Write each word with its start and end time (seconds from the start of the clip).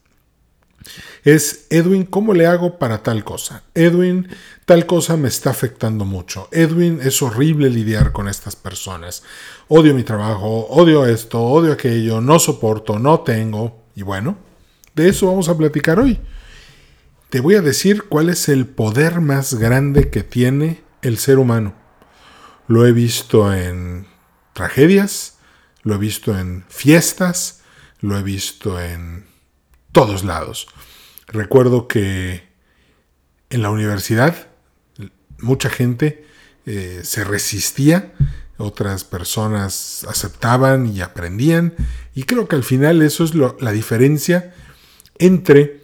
es, 1.25 1.67
Edwin, 1.70 2.05
¿cómo 2.05 2.34
le 2.34 2.47
hago 2.47 2.79
para 2.79 3.03
tal 3.03 3.25
cosa? 3.25 3.64
Edwin, 3.75 4.29
tal 4.64 4.87
cosa 4.87 5.17
me 5.17 5.29
está 5.29 5.51
afectando 5.51 6.05
mucho. 6.05 6.48
Edwin, 6.53 7.01
es 7.03 7.20
horrible 7.23 7.70
lidiar 7.70 8.12
con 8.12 8.29
estas 8.29 8.55
personas. 8.55 9.23
Odio 9.69 9.95
mi 9.95 10.05
trabajo, 10.05 10.67
odio 10.69 11.07
esto, 11.07 11.42
odio 11.42 11.73
aquello, 11.73 12.20
no 12.20 12.39
soporto, 12.39 12.98
no 12.98 13.20
tengo. 13.20 13.83
Y 13.96 14.02
bueno, 14.02 14.36
de 14.95 15.08
eso 15.08 15.27
vamos 15.27 15.48
a 15.48 15.57
platicar 15.57 15.98
hoy. 15.98 16.20
Te 17.30 17.41
voy 17.41 17.57
a 17.57 17.63
decir 17.63 18.05
cuál 18.05 18.29
es 18.29 18.48
el 18.48 18.67
poder 18.67 19.20
más 19.20 19.55
grande 19.55 20.11
que 20.11 20.23
tiene 20.23 20.85
el 21.02 21.19
ser 21.19 21.39
humano. 21.39 21.75
Lo 22.69 22.86
he 22.86 22.92
visto 22.92 23.52
en 23.52 24.07
tragedias, 24.56 25.36
lo 25.83 25.94
he 25.94 25.98
visto 25.98 26.36
en 26.36 26.64
fiestas, 26.68 27.62
lo 28.00 28.18
he 28.18 28.22
visto 28.22 28.80
en 28.80 29.27
todos 29.92 30.24
lados. 30.24 30.67
Recuerdo 31.28 31.86
que 31.86 32.42
en 33.50 33.62
la 33.62 33.70
universidad 33.70 34.48
mucha 35.39 35.70
gente 35.70 36.27
eh, 36.64 37.02
se 37.05 37.22
resistía, 37.22 38.14
otras 38.56 39.05
personas 39.05 40.05
aceptaban 40.08 40.86
y 40.86 41.02
aprendían, 41.02 41.74
y 42.14 42.24
creo 42.24 42.48
que 42.48 42.56
al 42.56 42.64
final 42.64 43.02
eso 43.02 43.22
es 43.24 43.34
la 43.34 43.72
diferencia 43.72 44.55
entre 45.18 45.83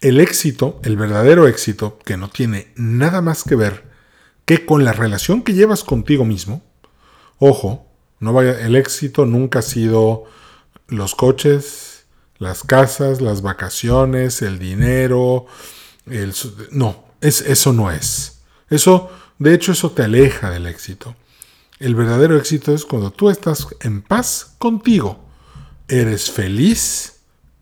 el 0.00 0.20
éxito, 0.20 0.80
el 0.82 0.96
verdadero 0.96 1.46
éxito, 1.46 1.98
que 2.04 2.16
no 2.16 2.30
tiene 2.30 2.72
nada 2.76 3.20
más 3.20 3.44
que 3.44 3.56
ver 3.56 3.84
que 4.44 4.66
con 4.66 4.84
la 4.84 4.92
relación 4.92 5.42
que 5.42 5.54
llevas 5.54 5.84
contigo 5.84 6.24
mismo. 6.24 6.62
Ojo, 7.38 7.83
no 8.24 8.32
vaya, 8.32 8.58
el 8.60 8.74
éxito 8.74 9.26
nunca 9.26 9.58
ha 9.58 9.62
sido 9.62 10.24
los 10.88 11.14
coches, 11.14 12.06
las 12.38 12.62
casas, 12.62 13.20
las 13.20 13.42
vacaciones, 13.42 14.40
el 14.40 14.58
dinero. 14.58 15.46
El, 16.06 16.34
no, 16.70 17.04
es, 17.20 17.42
eso 17.42 17.72
no 17.74 17.90
es. 17.90 18.40
Eso, 18.70 19.10
de 19.38 19.52
hecho, 19.52 19.72
eso 19.72 19.90
te 19.90 20.04
aleja 20.04 20.50
del 20.50 20.66
éxito. 20.66 21.14
El 21.78 21.94
verdadero 21.94 22.38
éxito 22.38 22.72
es 22.74 22.86
cuando 22.86 23.10
tú 23.10 23.28
estás 23.28 23.68
en 23.80 24.00
paz 24.00 24.54
contigo. 24.58 25.22
Eres 25.86 26.30
feliz 26.30 27.20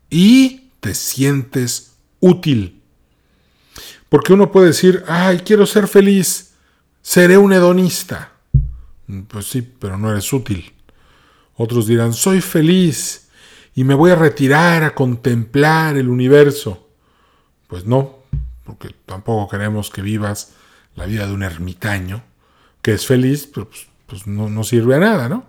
y 0.09 0.71
te 0.79 0.95
sientes 0.95 1.95
útil. 2.21 2.81
Porque 4.07 4.31
uno 4.31 4.51
puede 4.51 4.67
decir, 4.67 5.03
ay, 5.07 5.39
quiero 5.39 5.65
ser 5.65 5.89
feliz, 5.89 6.53
seré 7.01 7.37
un 7.37 7.51
hedonista. 7.51 8.32
Pues 9.27 9.47
sí, 9.47 9.61
pero 9.61 9.97
no 9.97 10.11
eres 10.11 10.31
útil. 10.31 10.73
Otros 11.55 11.87
dirán, 11.87 12.13
soy 12.13 12.41
feliz 12.41 13.29
y 13.75 13.83
me 13.83 13.93
voy 13.93 14.11
a 14.11 14.15
retirar 14.15 14.83
a 14.83 14.95
contemplar 14.95 15.97
el 15.97 16.09
universo. 16.09 16.89
Pues 17.67 17.85
no, 17.85 18.19
porque 18.63 18.95
tampoco 19.05 19.49
queremos 19.49 19.89
que 19.89 20.01
vivas 20.01 20.53
la 20.95 21.05
vida 21.05 21.27
de 21.27 21.33
un 21.33 21.43
ermitaño, 21.43 22.23
que 22.81 22.93
es 22.93 23.05
feliz, 23.05 23.47
pero 23.51 23.69
pues, 23.69 23.87
pues 24.07 24.27
no, 24.27 24.63
sirve 24.63 24.95
a 24.95 24.99
nada, 24.99 25.29
¿no? 25.29 25.45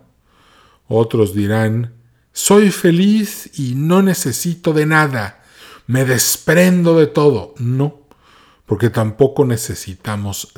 Otros 0.87 1.33
dirán, 1.33 1.93
soy 2.33 2.71
feliz 2.71 3.51
y 3.59 3.75
no 3.75 4.01
necesito 4.01 4.73
de 4.73 4.85
nada, 4.85 5.43
me 5.87 6.05
desprendo 6.05 6.97
de 6.97 7.07
todo. 7.07 7.53
No, 7.57 8.01
porque 8.65 8.89
tampoco 8.89 9.45
necesitamos 9.45 10.51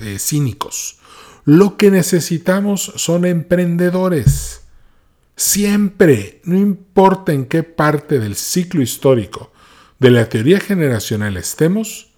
eh, 0.00 0.18
cínicos. 0.18 0.98
Lo 1.46 1.76
que 1.76 1.92
necesitamos 1.92 2.92
son 2.96 3.24
emprendedores. 3.24 4.62
Siempre, 5.36 6.40
no 6.42 6.56
importa 6.56 7.32
en 7.32 7.46
qué 7.46 7.62
parte 7.62 8.18
del 8.18 8.34
ciclo 8.34 8.82
histórico 8.82 9.52
de 10.00 10.10
la 10.10 10.28
teoría 10.28 10.58
generacional 10.58 11.36
estemos, 11.36 12.10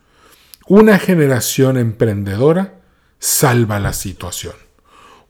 una 0.66 0.98
generación 0.98 1.76
emprendedora 1.76 2.80
salva 3.18 3.78
la 3.80 3.92
situación. 3.92 4.54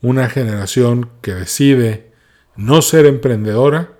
Una 0.01 0.31
generación 0.31 1.11
que 1.21 1.35
decide 1.35 2.13
no 2.55 2.83
ser 2.83 3.05
emprendedora, 3.05 3.99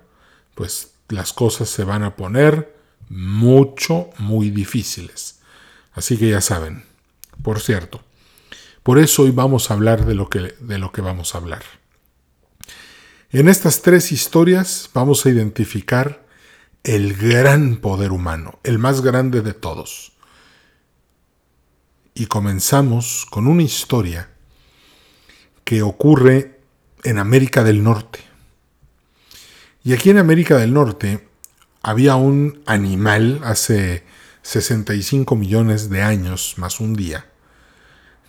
pues 0.55 0.93
las 1.09 1.33
cosas 1.33 1.67
se 1.67 1.83
van 1.83 2.03
a 2.03 2.15
poner 2.15 2.73
mucho, 3.09 4.11
muy 4.17 4.49
difíciles. 4.49 5.41
Así 5.91 6.15
que 6.15 6.29
ya 6.29 6.39
saben. 6.39 6.85
Por 7.43 7.59
cierto, 7.59 8.01
por 8.89 8.97
eso 8.97 9.21
hoy 9.21 9.29
vamos 9.29 9.69
a 9.69 9.75
hablar 9.75 10.07
de 10.07 10.15
lo 10.15 10.31
que, 10.31 10.55
de 10.59 10.79
lo 10.79 10.91
que 10.91 11.01
vamos 11.01 11.35
a 11.35 11.37
hablar. 11.37 11.61
En 13.29 13.47
estas 13.47 13.83
tres 13.83 14.11
historias 14.11 14.89
vamos 14.95 15.23
a 15.23 15.29
identificar 15.29 16.25
el 16.83 17.15
gran 17.15 17.77
poder 17.77 18.11
humano, 18.11 18.57
el 18.63 18.79
más 18.79 19.01
grande 19.01 19.43
de 19.43 19.53
todos. 19.53 20.13
Y 22.15 22.25
comenzamos 22.25 23.27
con 23.29 23.45
una 23.45 23.61
historia 23.61 24.31
que 25.65 25.83
ocurre 25.83 26.59
en 27.03 27.19
América 27.19 27.63
del 27.63 27.83
Norte. 27.83 28.21
Y 29.83 29.93
aquí 29.93 30.09
en 30.09 30.17
América 30.17 30.57
del 30.57 30.73
Norte 30.73 31.27
había 31.83 32.15
un 32.15 32.63
animal 32.65 33.39
hace 33.43 34.03
65 34.41 35.35
millones 35.35 35.91
de 35.91 36.01
años 36.01 36.55
más 36.57 36.79
un 36.79 36.95
día, 36.95 37.27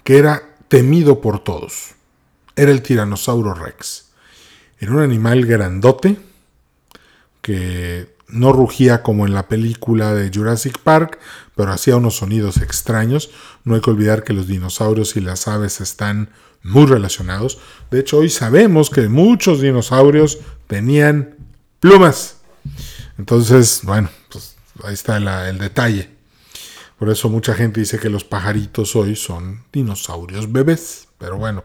que 0.04 0.18
era 0.18 0.49
temido 0.70 1.20
por 1.20 1.42
todos. 1.42 1.96
Era 2.54 2.70
el 2.70 2.80
tiranosaurio 2.80 3.54
rex. 3.54 4.12
Era 4.78 4.92
un 4.92 5.00
animal 5.00 5.44
grandote 5.44 6.16
que 7.42 8.14
no 8.28 8.52
rugía 8.52 9.02
como 9.02 9.26
en 9.26 9.34
la 9.34 9.48
película 9.48 10.14
de 10.14 10.30
Jurassic 10.32 10.78
Park, 10.78 11.18
pero 11.56 11.72
hacía 11.72 11.96
unos 11.96 12.18
sonidos 12.18 12.58
extraños. 12.58 13.30
No 13.64 13.74
hay 13.74 13.80
que 13.80 13.90
olvidar 13.90 14.22
que 14.22 14.32
los 14.32 14.46
dinosaurios 14.46 15.16
y 15.16 15.20
las 15.20 15.48
aves 15.48 15.80
están 15.80 16.30
muy 16.62 16.86
relacionados. 16.86 17.58
De 17.90 17.98
hecho, 17.98 18.18
hoy 18.18 18.30
sabemos 18.30 18.90
que 18.90 19.08
muchos 19.08 19.60
dinosaurios 19.60 20.38
tenían 20.68 21.34
plumas. 21.80 22.36
Entonces, 23.18 23.80
bueno, 23.82 24.08
pues 24.30 24.54
ahí 24.84 24.94
está 24.94 25.16
el 25.48 25.58
detalle. 25.58 26.19
Por 27.00 27.08
eso 27.08 27.30
mucha 27.30 27.54
gente 27.54 27.80
dice 27.80 27.98
que 27.98 28.10
los 28.10 28.24
pajaritos 28.24 28.94
hoy 28.94 29.16
son 29.16 29.64
dinosaurios 29.72 30.52
bebés. 30.52 31.08
Pero 31.16 31.38
bueno, 31.38 31.64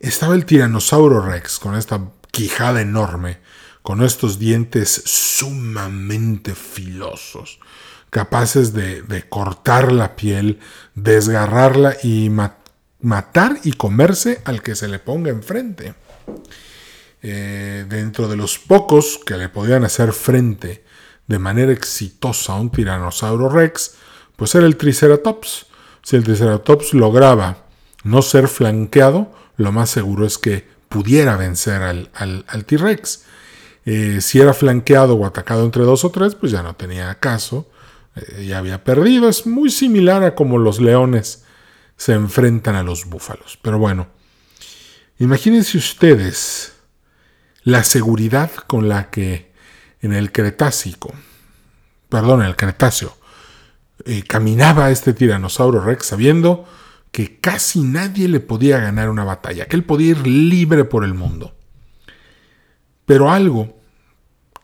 estaba 0.00 0.34
el 0.34 0.44
tiranosaurio 0.44 1.22
rex 1.22 1.58
con 1.58 1.74
esta 1.74 2.10
quijada 2.30 2.82
enorme, 2.82 3.38
con 3.80 4.02
estos 4.02 4.38
dientes 4.38 5.02
sumamente 5.06 6.54
filosos, 6.54 7.58
capaces 8.10 8.74
de, 8.74 9.24
cortar 9.30 9.92
la 9.92 10.14
piel, 10.14 10.60
desgarrarla 10.94 11.96
y 12.02 12.30
matar 13.00 13.58
y 13.64 13.72
comerse 13.72 14.42
al 14.44 14.60
que 14.60 14.74
se 14.74 14.88
le 14.88 14.98
ponga 14.98 15.30
enfrente. 15.30 15.94
Eh, 17.22 17.86
dentro 17.88 18.28
de 18.28 18.36
los 18.36 18.58
pocos 18.58 19.18
que 19.24 19.38
le 19.38 19.48
podían 19.48 19.86
hacer 19.86 20.12
frente 20.12 20.84
de 21.26 21.38
manera 21.38 21.72
exitosa 21.72 22.52
a 22.52 22.60
un 22.60 22.70
tiranosaurio 22.70 23.48
rex, 23.48 23.94
pues 24.38 24.54
era 24.54 24.66
el 24.66 24.76
Triceratops. 24.76 25.66
Si 26.04 26.14
el 26.14 26.22
Triceratops 26.22 26.94
lograba 26.94 27.66
no 28.04 28.22
ser 28.22 28.46
flanqueado, 28.46 29.34
lo 29.56 29.72
más 29.72 29.90
seguro 29.90 30.24
es 30.24 30.38
que 30.38 30.64
pudiera 30.88 31.36
vencer 31.36 31.82
al, 31.82 32.08
al, 32.14 32.64
T-Rex. 32.64 33.24
Eh, 33.84 34.20
si 34.20 34.38
era 34.38 34.54
flanqueado 34.54 35.16
o 35.16 35.26
atacado 35.26 35.64
entre 35.64 35.82
dos 35.82 36.04
o 36.04 36.12
tres, 36.12 36.36
pues 36.36 36.52
ya 36.52 36.62
no 36.62 36.76
tenía 36.76 37.12
caso, 37.16 37.68
eh, 38.14 38.46
ya 38.46 38.58
había 38.58 38.84
perdido. 38.84 39.28
Es 39.28 39.44
muy 39.44 39.70
similar 39.70 40.22
a 40.22 40.36
como 40.36 40.56
los 40.58 40.80
leones 40.80 41.44
se 41.96 42.12
enfrentan 42.12 42.76
a 42.76 42.84
los 42.84 43.06
búfalos. 43.06 43.58
Pero 43.60 43.80
bueno, 43.80 44.06
imagínense 45.18 45.76
ustedes 45.78 46.74
la 47.64 47.82
seguridad 47.82 48.52
con 48.68 48.88
la 48.88 49.10
que 49.10 49.50
en 50.00 50.12
el 50.12 50.30
Cretácico, 50.30 51.12
perdón, 52.08 52.42
en 52.42 52.46
el 52.46 52.54
Cretáceo, 52.54 53.17
eh, 54.10 54.22
caminaba 54.22 54.90
este 54.90 55.12
tiranosaurio 55.12 55.82
Rex 55.82 56.06
sabiendo 56.06 56.64
que 57.12 57.40
casi 57.40 57.82
nadie 57.82 58.26
le 58.26 58.40
podía 58.40 58.78
ganar 58.78 59.10
una 59.10 59.22
batalla, 59.22 59.66
que 59.66 59.76
él 59.76 59.84
podía 59.84 60.12
ir 60.12 60.26
libre 60.26 60.84
por 60.86 61.04
el 61.04 61.12
mundo. 61.12 61.54
Pero 63.04 63.30
algo 63.30 63.76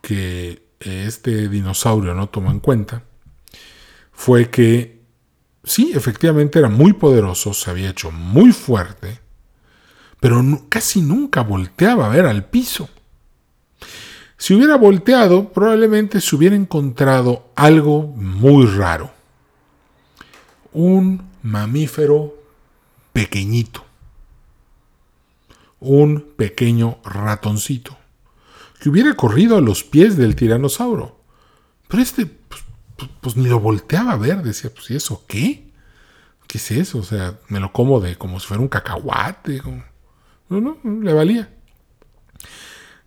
que 0.00 0.69
este 0.81 1.50
dinosaurio 1.50 2.14
no 2.14 2.31
tomó 2.31 2.50
en 2.50 2.61
cuenta 2.61 3.02
fue 4.12 4.49
que 4.49 5.02
sí, 5.62 5.93
efectivamente 5.94 6.58
era 6.58 6.70
muy 6.70 6.94
poderoso, 6.94 7.52
se 7.52 7.70
había 7.70 7.91
hecho 7.91 8.11
muy 8.11 8.50
fuerte, 8.50 9.20
pero 10.20 10.43
casi 10.70 11.02
nunca 11.02 11.43
volteaba 11.43 12.06
a 12.06 12.08
ver 12.08 12.25
al 12.25 12.46
piso. 12.46 12.88
Si 14.38 14.55
hubiera 14.55 14.76
volteado, 14.76 15.52
probablemente 15.52 16.23
se 16.23 16.35
hubiera 16.35 16.56
encontrado 16.56 17.52
algo 17.56 18.06
muy 18.06 18.64
raro. 18.64 19.14
Un 20.75 21.23
mamífero 21.43 22.35
pequeñito. 23.12 23.85
Un 25.81 26.32
pequeño 26.37 26.99
ratoncito. 27.05 27.97
Que 28.81 28.88
hubiera 28.88 29.15
corrido 29.15 29.56
a 29.56 29.61
los 29.61 29.85
pies 29.85 30.17
del 30.17 30.35
tiranosaurio. 30.35 31.17
Pero 31.88 32.03
este, 32.03 32.26
pues, 32.26 32.62
pues, 32.97 33.11
pues, 33.21 33.37
ni 33.37 33.49
lo 33.49 33.61
volteaba 33.61 34.12
a 34.12 34.17
ver. 34.17 34.43
Decía, 34.43 34.71
pues, 34.75 34.91
¿y 34.91 34.97
eso 34.97 35.25
qué? 35.29 35.71
¿Qué 36.49 36.59
es 36.59 36.71
eso? 36.73 36.99
O 36.99 37.05
sea, 37.05 37.38
me 37.49 37.61
lo 37.61 37.73
como 37.73 38.00
de 38.00 38.17
como 38.17 38.41
si 38.41 38.49
fuera 38.49 38.61
un 38.61 38.69
cacahuate. 38.69 39.62
No, 40.49 40.61
no, 40.61 40.79
le 40.85 41.12
valía. 41.12 41.55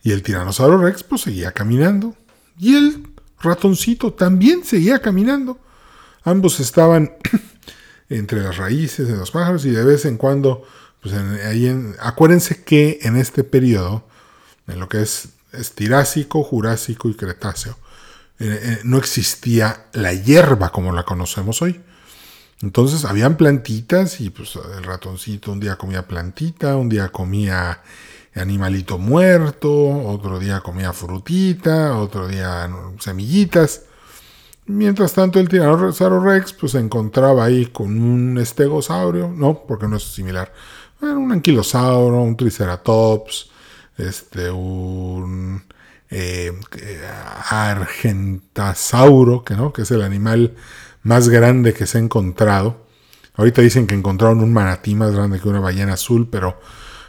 Y 0.03 0.11
el 0.11 0.23
tiranosaurio 0.23 0.77
Rex, 0.77 1.03
pues, 1.03 1.21
seguía 1.21 1.51
caminando. 1.51 2.15
Y 2.57 2.75
el 2.75 3.07
ratoncito 3.41 4.13
también 4.13 4.63
seguía 4.63 4.99
caminando. 4.99 5.59
Ambos 6.27 6.59
estaban 6.59 7.13
entre 8.09 8.41
las 8.41 8.57
raíces 8.57 9.07
de 9.07 9.15
los 9.15 9.31
pájaros 9.31 9.63
y 9.63 9.71
de 9.71 9.81
vez 9.85 10.03
en 10.03 10.18
cuando, 10.18 10.62
pues 11.01 11.13
ahí 11.13 11.68
en, 11.68 11.95
acuérdense 12.01 12.65
que 12.65 13.00
en 13.03 13.15
este 13.15 13.45
periodo, 13.45 14.03
en 14.68 14.81
lo 14.81 14.89
que 14.89 15.01
es, 15.01 15.29
Estirásico, 15.53 16.44
Jurásico 16.44 17.07
y 17.07 17.15
Cretáceo, 17.15 17.77
eh, 18.39 18.59
eh, 18.62 18.79
no 18.83 18.97
existía 18.97 19.85
la 19.94 20.12
hierba 20.12 20.74
como 20.74 20.91
la 20.91 21.03
conocemos 21.03 21.62
hoy. 21.62 21.79
Entonces 22.62 23.06
habían 23.06 23.38
plantitas 23.38 24.19
y 24.19 24.30
pues 24.30 24.59
el 24.77 24.83
ratoncito 24.83 25.53
un 25.53 25.62
día 25.62 25.77
comía 25.77 26.09
plantita, 26.09 26.75
un 26.75 26.89
día 26.89 27.07
comía 27.07 27.81
animalito 28.35 28.97
muerto, 28.97 29.71
otro 29.71 30.39
día 30.39 30.59
comía 30.59 30.91
frutita, 30.91 31.95
otro 31.97 32.27
día 32.27 32.69
semillitas. 33.00 33.86
Mientras 34.67 35.13
tanto, 35.13 35.39
el 35.39 35.47
tiranosaurio 35.47 36.19
rex 36.19 36.51
pues, 36.51 36.73
se 36.73 36.79
encontraba 36.79 37.45
ahí 37.45 37.67
con 37.67 38.01
un 38.01 38.37
estegosaurio, 38.37 39.29
no, 39.29 39.63
porque 39.65 39.87
no 39.87 39.95
es 39.95 40.03
similar. 40.03 40.51
Era 41.01 41.17
un 41.17 41.31
anquilosauro, 41.31 42.21
un 42.21 42.35
triceratops, 42.35 43.49
este, 43.97 44.51
un 44.51 45.63
eh, 46.09 46.51
argentasauro, 47.49 49.45
que, 49.45 49.55
¿no? 49.55 49.71
que 49.71 49.83
es 49.83 49.91
el 49.91 50.01
animal 50.01 50.53
más 51.01 51.29
grande 51.29 51.73
que 51.73 51.85
se 51.85 51.97
ha 51.97 52.01
encontrado. 52.01 52.85
Ahorita 53.35 53.61
dicen 53.61 53.87
que 53.87 53.95
encontraron 53.95 54.41
un 54.41 54.51
manatí 54.51 54.95
más 54.95 55.13
grande 55.13 55.39
que 55.39 55.47
una 55.47 55.61
ballena 55.61 55.93
azul, 55.93 56.27
pero 56.29 56.59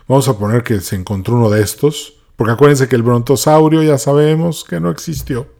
vamos 0.07 0.29
a 0.29 0.39
poner 0.39 0.63
que 0.63 0.81
se 0.81 0.95
encontró 0.95 1.35
uno 1.35 1.51
de 1.51 1.63
estos, 1.63 2.15
porque 2.37 2.53
acuérdense 2.53 2.87
que 2.87 2.95
el 2.95 3.03
brontosaurio 3.03 3.83
ya 3.83 3.99
sabemos 3.99 4.63
que 4.63 4.79
no 4.79 4.91
existió. 4.91 5.58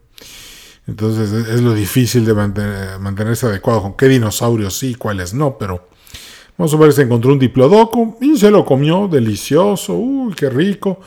Entonces 0.89 1.31
es 1.31 1.61
lo 1.61 1.75
difícil 1.75 2.25
de 2.25 2.33
mantenerse 2.33 3.45
adecuado 3.45 3.83
con 3.83 3.95
qué 3.95 4.09
dinosaurios 4.09 4.79
sí 4.79 4.93
y 4.93 4.95
cuáles 4.95 5.35
no, 5.35 5.59
pero 5.59 5.91
vamos 6.57 6.73
a 6.73 6.77
ver, 6.79 6.95
se 6.95 7.03
encontró 7.03 7.31
un 7.31 7.39
diplodoco 7.39 8.17
y 8.23 8.39
se 8.39 8.51
lo 8.51 8.65
comió, 8.65 9.07
delicioso, 9.07 9.93
uy, 9.95 10.33
qué 10.35 10.49
rico. 10.49 11.01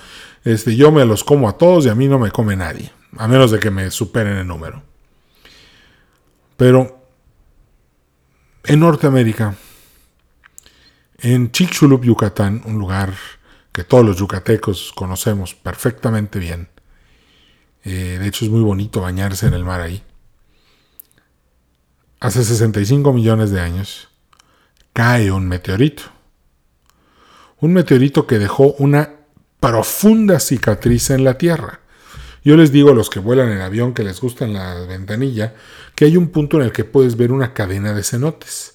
Este, 0.44 0.76
yo 0.76 0.92
me 0.92 1.04
los 1.04 1.24
como 1.24 1.50
a 1.50 1.58
todos 1.58 1.88
y 1.88 1.90
a 1.90 1.96
mí 1.96 2.08
no 2.08 2.20
me 2.20 2.30
come 2.30 2.56
nadie, 2.56 2.92
a 3.18 3.28
menos 3.28 3.50
de 3.50 3.60
que 3.60 3.72
me 3.72 3.90
superen 3.90 4.38
el 4.38 4.48
número. 4.48 4.84
Pero 6.58 7.04
en 8.64 8.80
Norteamérica, 8.80 9.56
en 11.18 11.52
Chicxulub, 11.52 12.04
Yucatán, 12.04 12.62
un 12.66 12.78
lugar 12.78 13.16
que 13.72 13.84
todos 13.84 14.06
los 14.06 14.18
yucatecos 14.18 14.94
conocemos 14.96 15.56
perfectamente 15.56 16.38
bien, 16.38 16.70
eh, 17.84 18.18
de 18.20 18.28
hecho 18.28 18.46
es 18.46 18.52
muy 18.52 18.62
bonito 18.62 19.02
bañarse 19.02 19.48
en 19.48 19.54
el 19.54 19.64
mar 19.64 19.82
ahí. 19.82 20.04
Hace 22.20 22.44
65 22.44 23.14
millones 23.14 23.52
de 23.52 23.62
años 23.62 24.10
cae 24.94 25.32
un 25.32 25.48
meteorito. 25.48 26.04
Un 27.60 27.74
meteorito 27.74 28.28
que 28.28 28.40
dejó 28.40 28.74
una 28.74 29.16
profunda 29.60 30.40
cicatriz 30.40 31.10
en 31.10 31.24
la 31.24 31.38
Tierra. 31.38 31.80
Yo 32.44 32.58
les 32.58 32.72
digo 32.72 32.92
a 32.92 32.96
los 32.96 33.10
que 33.10 33.20
vuelan 33.20 33.52
en 33.52 33.62
avión 33.62 33.94
que 33.94 34.04
les 34.04 34.20
gusta 34.20 34.48
la 34.48 34.74
ventanilla 34.86 35.54
que 35.96 36.06
hay 36.06 36.18
un 36.18 36.30
punto 36.30 36.58
en 36.58 36.64
el 36.64 36.72
que 36.72 36.84
puedes 36.84 37.16
ver 37.16 37.32
una 37.32 37.54
cadena 37.54 37.94
de 37.94 38.04
cenotes. 38.04 38.74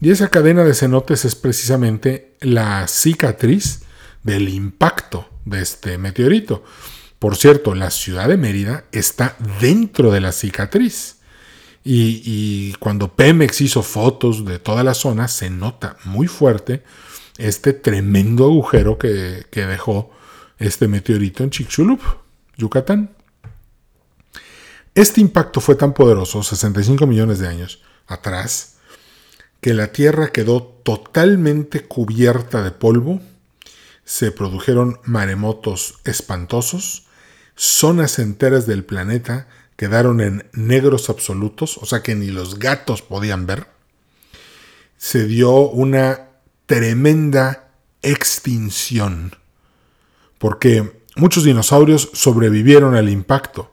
Y 0.00 0.10
esa 0.10 0.28
cadena 0.28 0.64
de 0.64 0.74
cenotes 0.74 1.24
es 1.24 1.34
precisamente 1.34 2.36
la 2.40 2.86
cicatriz 2.88 3.82
del 4.22 4.48
impacto 4.48 5.28
de 5.44 5.62
este 5.62 5.98
meteorito. 5.98 6.64
Por 7.20 7.36
cierto, 7.36 7.74
la 7.74 7.90
ciudad 7.90 8.28
de 8.28 8.38
Mérida 8.38 8.86
está 8.92 9.36
dentro 9.60 10.10
de 10.10 10.22
la 10.22 10.32
cicatriz. 10.32 11.18
Y, 11.84 12.72
cuando 12.80 13.14
Pemex 13.14 13.60
hizo 13.60 13.82
fotos 13.82 14.46
de 14.46 14.58
toda 14.58 14.82
la 14.82 14.94
zona, 14.94 15.28
se 15.28 15.50
nota 15.50 15.98
muy 16.04 16.26
fuerte 16.26 16.82
este 17.36 17.74
tremendo 17.74 18.44
agujero 18.46 18.98
que, 18.98 19.46
que 19.50 19.66
dejó 19.66 20.10
este 20.58 20.88
meteorito 20.88 21.44
en 21.44 21.50
Chicxulub, 21.50 22.00
Yucatán. 22.56 23.10
Este 24.94 25.20
impacto 25.20 25.60
fue 25.60 25.74
tan 25.74 25.92
poderoso, 25.92 26.42
65 26.42 27.06
millones 27.06 27.38
de 27.38 27.48
años 27.48 27.82
atrás, 28.06 28.76
que 29.60 29.74
la 29.74 29.92
Tierra 29.92 30.32
quedó 30.32 30.62
totalmente 30.62 31.84
cubierta 31.86 32.62
de 32.62 32.70
polvo, 32.70 33.20
se 34.04 34.32
produjeron 34.32 35.00
maremotos 35.04 36.00
espantosos, 36.04 37.06
zonas 37.60 38.18
enteras 38.18 38.66
del 38.66 38.84
planeta 38.84 39.46
quedaron 39.76 40.22
en 40.22 40.48
negros 40.54 41.10
absolutos, 41.10 41.76
o 41.76 41.84
sea 41.84 42.02
que 42.02 42.14
ni 42.14 42.28
los 42.28 42.58
gatos 42.58 43.02
podían 43.02 43.44
ver. 43.44 43.66
Se 44.96 45.26
dio 45.26 45.68
una 45.68 46.28
tremenda 46.64 47.68
extinción, 48.00 49.36
porque 50.38 51.02
muchos 51.16 51.44
dinosaurios 51.44 52.08
sobrevivieron 52.14 52.94
al 52.94 53.10
impacto, 53.10 53.70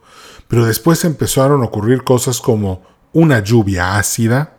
pero 0.48 0.66
después 0.66 1.06
empezaron 1.06 1.62
a 1.62 1.64
ocurrir 1.64 2.04
cosas 2.04 2.42
como 2.42 2.86
una 3.14 3.42
lluvia 3.42 3.96
ácida, 3.96 4.58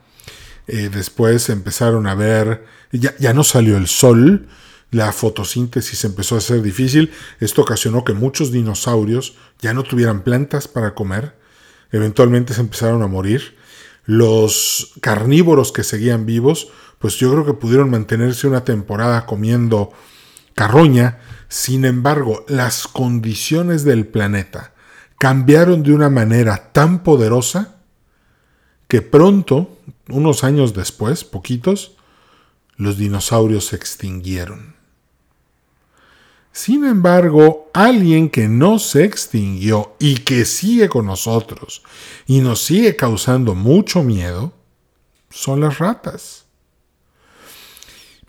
eh, 0.65 0.89
después 0.91 1.49
empezaron 1.49 2.07
a 2.07 2.15
ver, 2.15 2.65
ya, 2.91 3.15
ya 3.19 3.33
no 3.33 3.43
salió 3.43 3.77
el 3.77 3.87
sol, 3.87 4.47
la 4.91 5.11
fotosíntesis 5.11 6.03
empezó 6.03 6.35
a 6.35 6.41
ser 6.41 6.61
difícil, 6.61 7.11
esto 7.39 7.61
ocasionó 7.61 8.03
que 8.03 8.13
muchos 8.13 8.51
dinosaurios 8.51 9.35
ya 9.59 9.73
no 9.73 9.83
tuvieran 9.83 10.23
plantas 10.23 10.67
para 10.67 10.95
comer, 10.95 11.35
eventualmente 11.91 12.53
se 12.53 12.61
empezaron 12.61 13.03
a 13.03 13.07
morir, 13.07 13.57
los 14.05 14.93
carnívoros 15.01 15.71
que 15.71 15.83
seguían 15.83 16.25
vivos, 16.25 16.69
pues 16.97 17.15
yo 17.17 17.31
creo 17.31 17.45
que 17.45 17.53
pudieron 17.53 17.91
mantenerse 17.91 18.47
una 18.47 18.63
temporada 18.63 19.25
comiendo 19.25 19.91
carroña, 20.55 21.19
sin 21.47 21.85
embargo, 21.85 22.43
las 22.47 22.87
condiciones 22.87 23.83
del 23.83 24.07
planeta 24.07 24.73
cambiaron 25.19 25.83
de 25.83 25.93
una 25.93 26.09
manera 26.09 26.71
tan 26.71 27.03
poderosa 27.03 27.75
que 28.87 29.03
pronto, 29.03 29.77
unos 30.07 30.43
años 30.43 30.73
después, 30.73 31.23
poquitos, 31.23 31.95
los 32.75 32.97
dinosaurios 32.97 33.67
se 33.67 33.75
extinguieron. 33.75 34.78
Sin 36.51 36.83
embargo, 36.85 37.69
alguien 37.73 38.29
que 38.29 38.47
no 38.47 38.79
se 38.79 39.03
extinguió 39.05 39.95
y 39.99 40.15
que 40.19 40.45
sigue 40.45 40.89
con 40.89 41.05
nosotros 41.05 41.83
y 42.25 42.41
nos 42.41 42.61
sigue 42.61 42.95
causando 42.95 43.55
mucho 43.55 44.03
miedo, 44.03 44.53
son 45.29 45.61
las 45.61 45.77
ratas. 45.77 46.45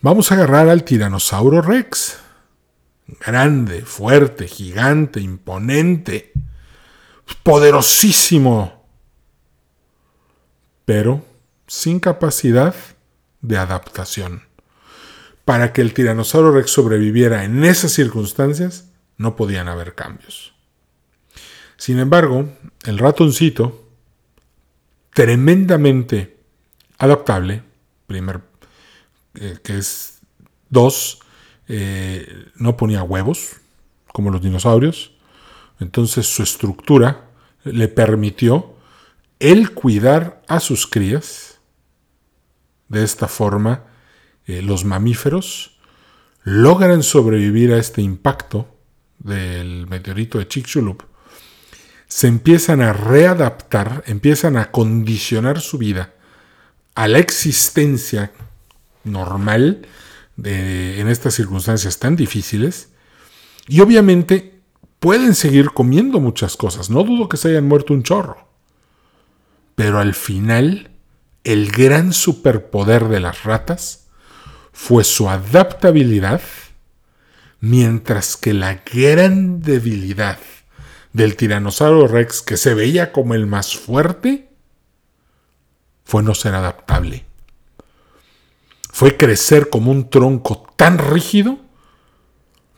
Vamos 0.01 0.31
a 0.31 0.35
agarrar 0.35 0.69
al 0.69 0.83
tiranosaurio 0.83 1.61
Rex. 1.61 2.17
Grande, 3.19 3.81
fuerte, 3.81 4.47
gigante, 4.47 5.19
imponente, 5.19 6.31
poderosísimo, 7.43 8.85
pero 10.85 11.23
sin 11.67 11.99
capacidad 11.99 12.73
de 13.41 13.57
adaptación. 13.57 14.43
Para 15.45 15.73
que 15.73 15.81
el 15.81 15.93
tiranosaurio 15.93 16.51
rex 16.51 16.71
sobreviviera 16.71 17.43
en 17.43 17.63
esas 17.63 17.91
circunstancias, 17.91 18.89
no 19.17 19.35
podían 19.35 19.67
haber 19.67 19.95
cambios. 19.95 20.53
Sin 21.77 21.99
embargo, 21.99 22.47
el 22.85 22.97
ratoncito, 22.97 23.87
tremendamente 25.13 26.37
adaptable, 26.97 27.63
primer, 28.07 28.41
eh, 29.35 29.57
que 29.63 29.77
es 29.77 30.19
dos, 30.69 31.19
eh, 31.67 32.45
no 32.55 32.77
ponía 32.77 33.03
huevos, 33.03 33.57
como 34.07 34.29
los 34.29 34.41
dinosaurios, 34.41 35.13
entonces 35.79 36.27
su 36.27 36.43
estructura 36.43 37.29
le 37.63 37.87
permitió 37.87 38.75
el 39.39 39.71
cuidar 39.71 40.41
a 40.47 40.59
sus 40.59 40.85
crías. 40.85 41.59
De 42.87 43.03
esta 43.03 43.27
forma, 43.27 43.85
eh, 44.47 44.61
los 44.61 44.85
mamíferos 44.85 45.77
logran 46.43 47.03
sobrevivir 47.03 47.73
a 47.73 47.77
este 47.77 48.01
impacto 48.01 48.67
del 49.19 49.87
meteorito 49.87 50.39
de 50.39 50.47
Chicxulub, 50.47 51.03
se 52.07 52.27
empiezan 52.27 52.81
a 52.81 52.93
readaptar, 52.93 54.03
empiezan 54.07 54.57
a 54.57 54.71
condicionar 54.71 55.61
su 55.61 55.77
vida 55.77 56.13
a 56.95 57.07
la 57.07 57.19
existencia 57.19 58.31
normal 59.03 59.87
en 60.43 61.07
estas 61.07 61.35
circunstancias 61.35 61.99
tan 61.99 62.15
difíciles 62.15 62.89
y 63.67 63.79
obviamente 63.81 64.59
pueden 64.99 65.35
seguir 65.35 65.71
comiendo 65.71 66.19
muchas 66.19 66.57
cosas, 66.57 66.89
no 66.89 67.03
dudo 67.03 67.29
que 67.29 67.37
se 67.37 67.49
hayan 67.49 67.67
muerto 67.67 67.93
un 67.93 68.03
chorro, 68.03 68.47
pero 69.75 69.99
al 69.99 70.13
final 70.13 70.91
el 71.43 71.71
gran 71.71 72.13
superpoder 72.13 73.07
de 73.07 73.19
las 73.19 73.43
ratas 73.43 74.00
fue 74.71 75.03
su 75.03 75.29
adaptabilidad, 75.29 76.41
mientras 77.59 78.37
que 78.37 78.53
la 78.53 78.81
gran 78.91 79.61
debilidad 79.61 80.39
del 81.13 81.35
tiranosaurio 81.35 82.07
rex, 82.07 82.41
que 82.41 82.57
se 82.57 82.73
veía 82.73 83.11
como 83.11 83.33
el 83.33 83.47
más 83.47 83.75
fuerte, 83.75 84.49
fue 86.05 86.23
no 86.23 86.33
ser 86.33 86.55
adaptable. 86.55 87.25
Fue 88.91 89.17
crecer 89.17 89.69
como 89.69 89.91
un 89.91 90.09
tronco 90.09 90.67
tan 90.75 90.97
rígido 90.97 91.59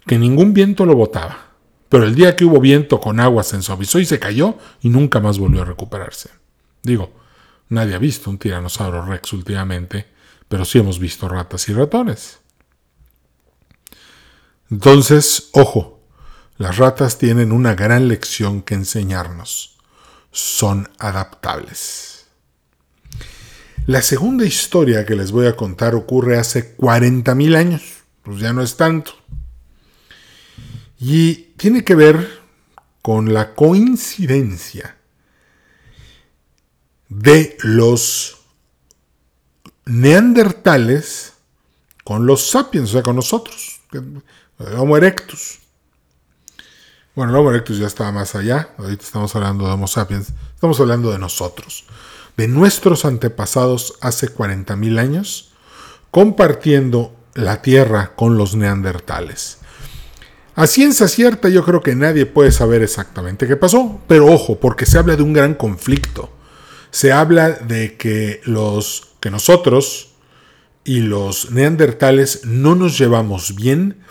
que 0.05 0.17
ningún 0.17 0.53
viento 0.53 0.85
lo 0.85 0.95
botaba. 0.95 1.47
Pero 1.89 2.05
el 2.05 2.15
día 2.15 2.35
que 2.35 2.45
hubo 2.45 2.59
viento 2.59 2.99
con 2.99 3.19
agua 3.19 3.43
se 3.43 3.55
ensuavizó 3.55 3.99
y 3.99 4.05
se 4.05 4.19
cayó 4.19 4.57
y 4.81 4.89
nunca 4.89 5.19
más 5.19 5.37
volvió 5.37 5.61
a 5.61 5.65
recuperarse. 5.65 6.29
Digo, 6.81 7.13
nadie 7.69 7.95
ha 7.95 7.99
visto 7.99 8.29
un 8.29 8.39
tiranosaurio 8.39 9.03
rex 9.03 9.31
últimamente 9.33 10.12
pero 10.53 10.65
sí 10.65 10.77
hemos 10.77 10.99
visto 10.99 11.27
ratas 11.27 11.67
y 11.67 11.73
ratones. 11.73 12.37
Entonces, 14.69 15.49
ojo, 15.51 15.99
las 16.57 16.77
ratas 16.77 17.17
tienen 17.17 17.51
una 17.51 17.73
gran 17.73 18.07
lección 18.07 18.61
que 18.61 18.75
enseñarnos. 18.75 19.79
Son 20.29 20.91
adaptables. 20.99 22.27
La 23.87 24.03
segunda 24.03 24.45
historia 24.45 25.07
que 25.07 25.15
les 25.15 25.31
voy 25.31 25.47
a 25.47 25.55
contar 25.55 25.95
ocurre 25.95 26.37
hace 26.37 26.77
40.000 26.77 27.55
años, 27.55 28.03
pues 28.21 28.37
ya 28.37 28.53
no 28.53 28.61
es 28.61 28.77
tanto. 28.77 29.13
Y 30.99 31.33
tiene 31.57 31.83
que 31.83 31.95
ver 31.95 32.41
con 33.01 33.33
la 33.33 33.55
coincidencia 33.55 34.97
de 37.09 37.57
los 37.63 38.42
neandertales 39.85 41.33
con 42.03 42.25
los 42.25 42.49
sapiens, 42.49 42.89
o 42.89 42.93
sea, 42.93 43.03
con 43.03 43.15
nosotros, 43.15 43.81
Homo 44.77 44.97
erectus. 44.97 45.59
Bueno, 47.15 47.31
el 47.31 47.37
Homo 47.37 47.51
erectus 47.51 47.77
ya 47.77 47.87
estaba 47.87 48.11
más 48.11 48.35
allá, 48.35 48.69
ahorita 48.77 49.03
estamos 49.03 49.35
hablando 49.35 49.65
de 49.65 49.71
Homo 49.73 49.87
sapiens, 49.87 50.33
estamos 50.53 50.79
hablando 50.79 51.11
de 51.11 51.19
nosotros, 51.19 51.85
de 52.37 52.47
nuestros 52.47 53.05
antepasados 53.05 53.95
hace 54.01 54.33
40.000 54.33 54.99
años, 54.99 55.51
compartiendo 56.11 57.15
la 57.33 57.61
tierra 57.61 58.13
con 58.15 58.37
los 58.37 58.55
neandertales. 58.55 59.57
A 60.55 60.67
ciencia 60.67 61.07
cierta 61.07 61.49
yo 61.49 61.65
creo 61.65 61.81
que 61.81 61.95
nadie 61.95 62.27
puede 62.27 62.51
saber 62.51 62.83
exactamente 62.83 63.47
qué 63.47 63.55
pasó, 63.55 63.99
pero 64.07 64.27
ojo, 64.27 64.59
porque 64.59 64.85
se 64.85 64.99
habla 64.99 65.15
de 65.15 65.23
un 65.23 65.33
gran 65.33 65.55
conflicto. 65.55 66.29
Se 66.91 67.11
habla 67.11 67.49
de 67.49 67.97
que 67.97 68.39
los 68.43 69.12
que 69.23 69.31
nosotros 69.31 70.09
y 70.83 70.99
los 70.99 71.49
neandertales 71.49 72.41
no 72.43 72.75
nos 72.75 72.97
llevamos 72.97 73.55
bien 73.55 74.03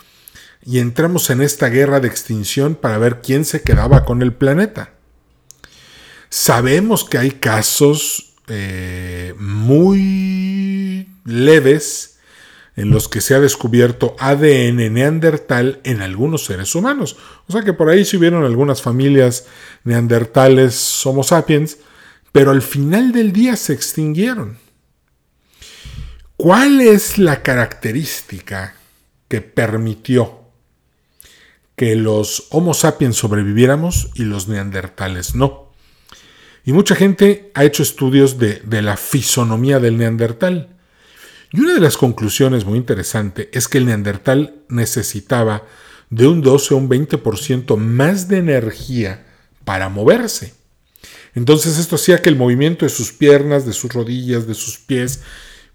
y 0.65 0.79
entramos 0.79 1.29
en 1.29 1.43
esta 1.43 1.69
guerra 1.69 1.99
de 1.99 2.07
extinción 2.07 2.73
para 2.73 2.97
ver 2.97 3.21
quién 3.21 3.45
se 3.45 3.61
quedaba 3.61 4.05
con 4.05 4.23
el 4.23 4.33
planeta. 4.33 4.95
Sabemos 6.29 7.03
que 7.03 7.19
hay 7.19 7.29
casos 7.29 8.33
eh, 8.47 9.35
muy 9.37 11.07
leves 11.25 12.17
en 12.75 12.89
los 12.89 13.07
que 13.07 13.21
se 13.21 13.35
ha 13.35 13.39
descubierto 13.39 14.15
ADN 14.17 14.91
neandertal 14.91 15.79
en 15.83 16.01
algunos 16.01 16.45
seres 16.45 16.73
humanos. 16.73 17.17
O 17.47 17.51
sea 17.51 17.61
que 17.61 17.73
por 17.73 17.87
ahí 17.89 18.03
se 18.03 18.17
hubieron 18.17 18.43
algunas 18.45 18.81
familias 18.81 19.45
neandertales 19.83 21.05
Homo 21.05 21.21
sapiens, 21.21 21.77
pero 22.31 22.49
al 22.49 22.63
final 22.63 23.11
del 23.11 23.31
día 23.31 23.55
se 23.55 23.73
extinguieron. 23.73 24.62
¿Cuál 26.43 26.81
es 26.81 27.19
la 27.19 27.41
característica 27.41 28.75
que 29.29 29.39
permitió 29.39 30.41
que 31.77 31.95
los 31.95 32.47
Homo 32.49 32.73
sapiens 32.73 33.15
sobreviviéramos 33.15 34.09
y 34.15 34.23
los 34.23 34.49
neandertales 34.49 35.35
no? 35.35 35.71
Y 36.65 36.73
mucha 36.73 36.95
gente 36.95 37.49
ha 37.53 37.63
hecho 37.63 37.81
estudios 37.81 38.39
de, 38.39 38.61
la 38.81 38.97
fisonomía 38.97 39.79
del 39.79 39.97
neandertal. 39.97 40.75
Y 41.53 41.61
una 41.61 41.75
de 41.75 41.79
las 41.79 41.95
conclusiones 41.95 42.65
muy 42.65 42.77
interesante 42.77 43.49
es 43.53 43.69
que 43.69 43.77
el 43.77 43.85
neandertal 43.85 44.65
necesitaba 44.67 45.63
de 46.09 46.27
un 46.27 46.41
12 46.41 46.73
o 46.73 46.77
un 46.77 46.89
20% 46.89 47.77
más 47.77 48.27
de 48.27 48.39
energía 48.39 49.25
para 49.63 49.87
moverse. 49.87 50.53
Entonces 51.35 51.77
esto 51.77 51.95
hacía 51.95 52.21
que 52.21 52.27
el 52.27 52.35
movimiento 52.35 52.83
de 52.83 52.89
sus 52.89 53.13
piernas, 53.13 53.65
de 53.65 53.71
sus 53.71 53.93
rodillas, 53.93 54.45
de 54.45 54.55
sus 54.55 54.77
pies, 54.77 55.21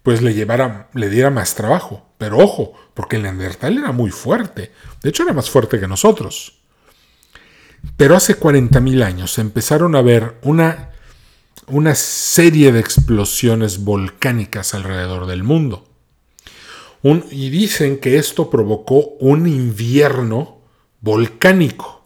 pues 0.02 0.22
le 0.22 0.34
llevara, 0.34 0.88
le 0.94 1.08
diera 1.10 1.30
más 1.30 1.54
trabajo. 1.54 2.06
Pero 2.18 2.38
ojo, 2.38 2.74
porque 2.94 3.16
el 3.16 3.22
Neandertal 3.22 3.78
era 3.78 3.92
muy 3.92 4.10
fuerte. 4.10 4.72
De 5.02 5.10
hecho, 5.10 5.22
era 5.22 5.32
más 5.32 5.50
fuerte 5.50 5.78
que 5.78 5.86
nosotros. 5.86 6.58
Pero 7.96 8.16
hace 8.16 8.38
40.000 8.38 9.02
años 9.04 9.38
empezaron 9.38 9.94
a 9.94 10.02
ver 10.02 10.38
una, 10.42 10.90
una 11.68 11.94
serie 11.94 12.72
de 12.72 12.80
explosiones 12.80 13.84
volcánicas 13.84 14.74
alrededor 14.74 15.26
del 15.26 15.42
mundo. 15.42 15.84
y 17.30 17.50
dicen 17.50 17.98
que 17.98 18.18
esto 18.18 18.50
provocó 18.50 19.14
un 19.20 19.46
invierno 19.46 20.58
volcánico. 21.00 21.97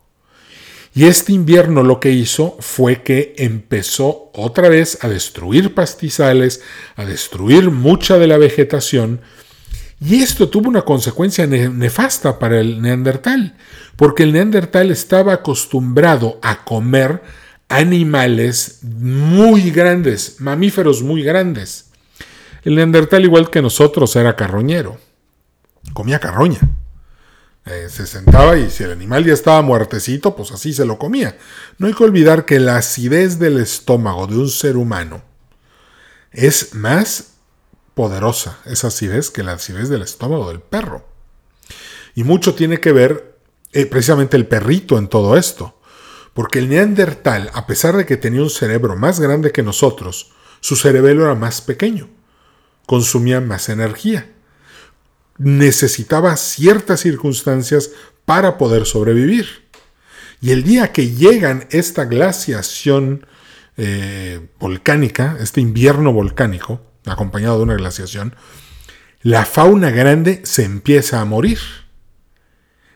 Y 0.94 1.04
este 1.04 1.32
invierno 1.32 1.82
lo 1.82 2.00
que 2.00 2.10
hizo 2.10 2.56
fue 2.60 3.02
que 3.02 3.34
empezó 3.38 4.30
otra 4.34 4.68
vez 4.68 4.98
a 5.02 5.08
destruir 5.08 5.74
pastizales, 5.74 6.60
a 6.96 7.04
destruir 7.04 7.70
mucha 7.70 8.18
de 8.18 8.26
la 8.26 8.36
vegetación, 8.36 9.20
y 10.04 10.16
esto 10.20 10.48
tuvo 10.48 10.68
una 10.68 10.82
consecuencia 10.82 11.46
nefasta 11.46 12.38
para 12.40 12.58
el 12.58 12.82
neandertal, 12.82 13.56
porque 13.94 14.24
el 14.24 14.32
neandertal 14.32 14.90
estaba 14.90 15.32
acostumbrado 15.32 16.40
a 16.42 16.64
comer 16.64 17.22
animales 17.68 18.80
muy 18.82 19.70
grandes, 19.70 20.40
mamíferos 20.40 21.02
muy 21.02 21.22
grandes. 21.22 21.90
El 22.64 22.74
neandertal, 22.74 23.24
igual 23.24 23.48
que 23.48 23.62
nosotros, 23.62 24.16
era 24.16 24.34
carroñero, 24.34 24.98
comía 25.92 26.18
carroña. 26.18 26.58
Eh, 27.64 27.86
se 27.88 28.06
sentaba 28.08 28.56
y 28.56 28.70
si 28.70 28.82
el 28.82 28.90
animal 28.90 29.24
ya 29.24 29.34
estaba 29.34 29.62
muertecito, 29.62 30.34
pues 30.34 30.50
así 30.50 30.72
se 30.72 30.84
lo 30.84 30.98
comía. 30.98 31.38
No 31.78 31.86
hay 31.86 31.94
que 31.94 32.02
olvidar 32.02 32.44
que 32.44 32.58
la 32.58 32.76
acidez 32.76 33.38
del 33.38 33.58
estómago 33.58 34.26
de 34.26 34.36
un 34.36 34.48
ser 34.48 34.76
humano 34.76 35.22
es 36.32 36.74
más 36.74 37.34
poderosa, 37.94 38.58
esa 38.64 38.88
acidez, 38.88 39.30
que 39.30 39.44
la 39.44 39.52
acidez 39.52 39.88
del 39.88 40.02
estómago 40.02 40.48
del 40.48 40.60
perro. 40.60 41.06
Y 42.16 42.24
mucho 42.24 42.54
tiene 42.54 42.80
que 42.80 42.92
ver 42.92 43.38
eh, 43.72 43.86
precisamente 43.86 44.36
el 44.36 44.48
perrito 44.48 44.98
en 44.98 45.08
todo 45.08 45.36
esto. 45.36 45.78
Porque 46.34 46.58
el 46.58 46.68
neandertal, 46.68 47.50
a 47.52 47.66
pesar 47.66 47.96
de 47.96 48.06
que 48.06 48.16
tenía 48.16 48.42
un 48.42 48.50
cerebro 48.50 48.96
más 48.96 49.20
grande 49.20 49.52
que 49.52 49.62
nosotros, 49.62 50.32
su 50.60 50.76
cerebelo 50.76 51.24
era 51.24 51.34
más 51.34 51.60
pequeño, 51.60 52.08
consumía 52.86 53.40
más 53.40 53.68
energía 53.68 54.32
necesitaba 55.42 56.36
ciertas 56.36 57.00
circunstancias 57.00 57.90
para 58.24 58.58
poder 58.58 58.86
sobrevivir. 58.86 59.46
Y 60.40 60.50
el 60.50 60.64
día 60.64 60.92
que 60.92 61.10
llegan 61.10 61.66
esta 61.70 62.04
glaciación 62.04 63.26
eh, 63.76 64.48
volcánica, 64.58 65.36
este 65.40 65.60
invierno 65.60 66.12
volcánico, 66.12 66.80
acompañado 67.06 67.58
de 67.58 67.64
una 67.64 67.76
glaciación, 67.76 68.34
la 69.22 69.44
fauna 69.44 69.90
grande 69.90 70.40
se 70.44 70.64
empieza 70.64 71.20
a 71.20 71.24
morir. 71.24 71.58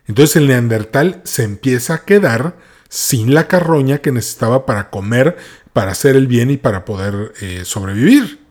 Entonces 0.08 0.36
el 0.36 0.48
neandertal 0.48 1.20
se 1.24 1.44
empieza 1.44 1.94
a 1.94 2.04
quedar 2.04 2.56
sin 2.88 3.34
la 3.34 3.48
carroña 3.48 3.98
que 3.98 4.12
necesitaba 4.12 4.66
para 4.66 4.90
comer, 4.90 5.36
para 5.72 5.92
hacer 5.92 6.16
el 6.16 6.26
bien 6.26 6.50
y 6.50 6.56
para 6.56 6.84
poder 6.84 7.32
eh, 7.40 7.62
sobrevivir. 7.64 8.45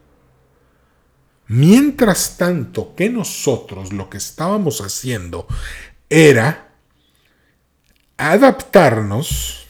Mientras 1.47 2.37
tanto 2.37 2.95
que 2.95 3.09
nosotros 3.09 3.93
lo 3.93 4.09
que 4.09 4.17
estábamos 4.17 4.81
haciendo 4.81 5.47
era 6.09 6.69
adaptarnos, 8.17 9.67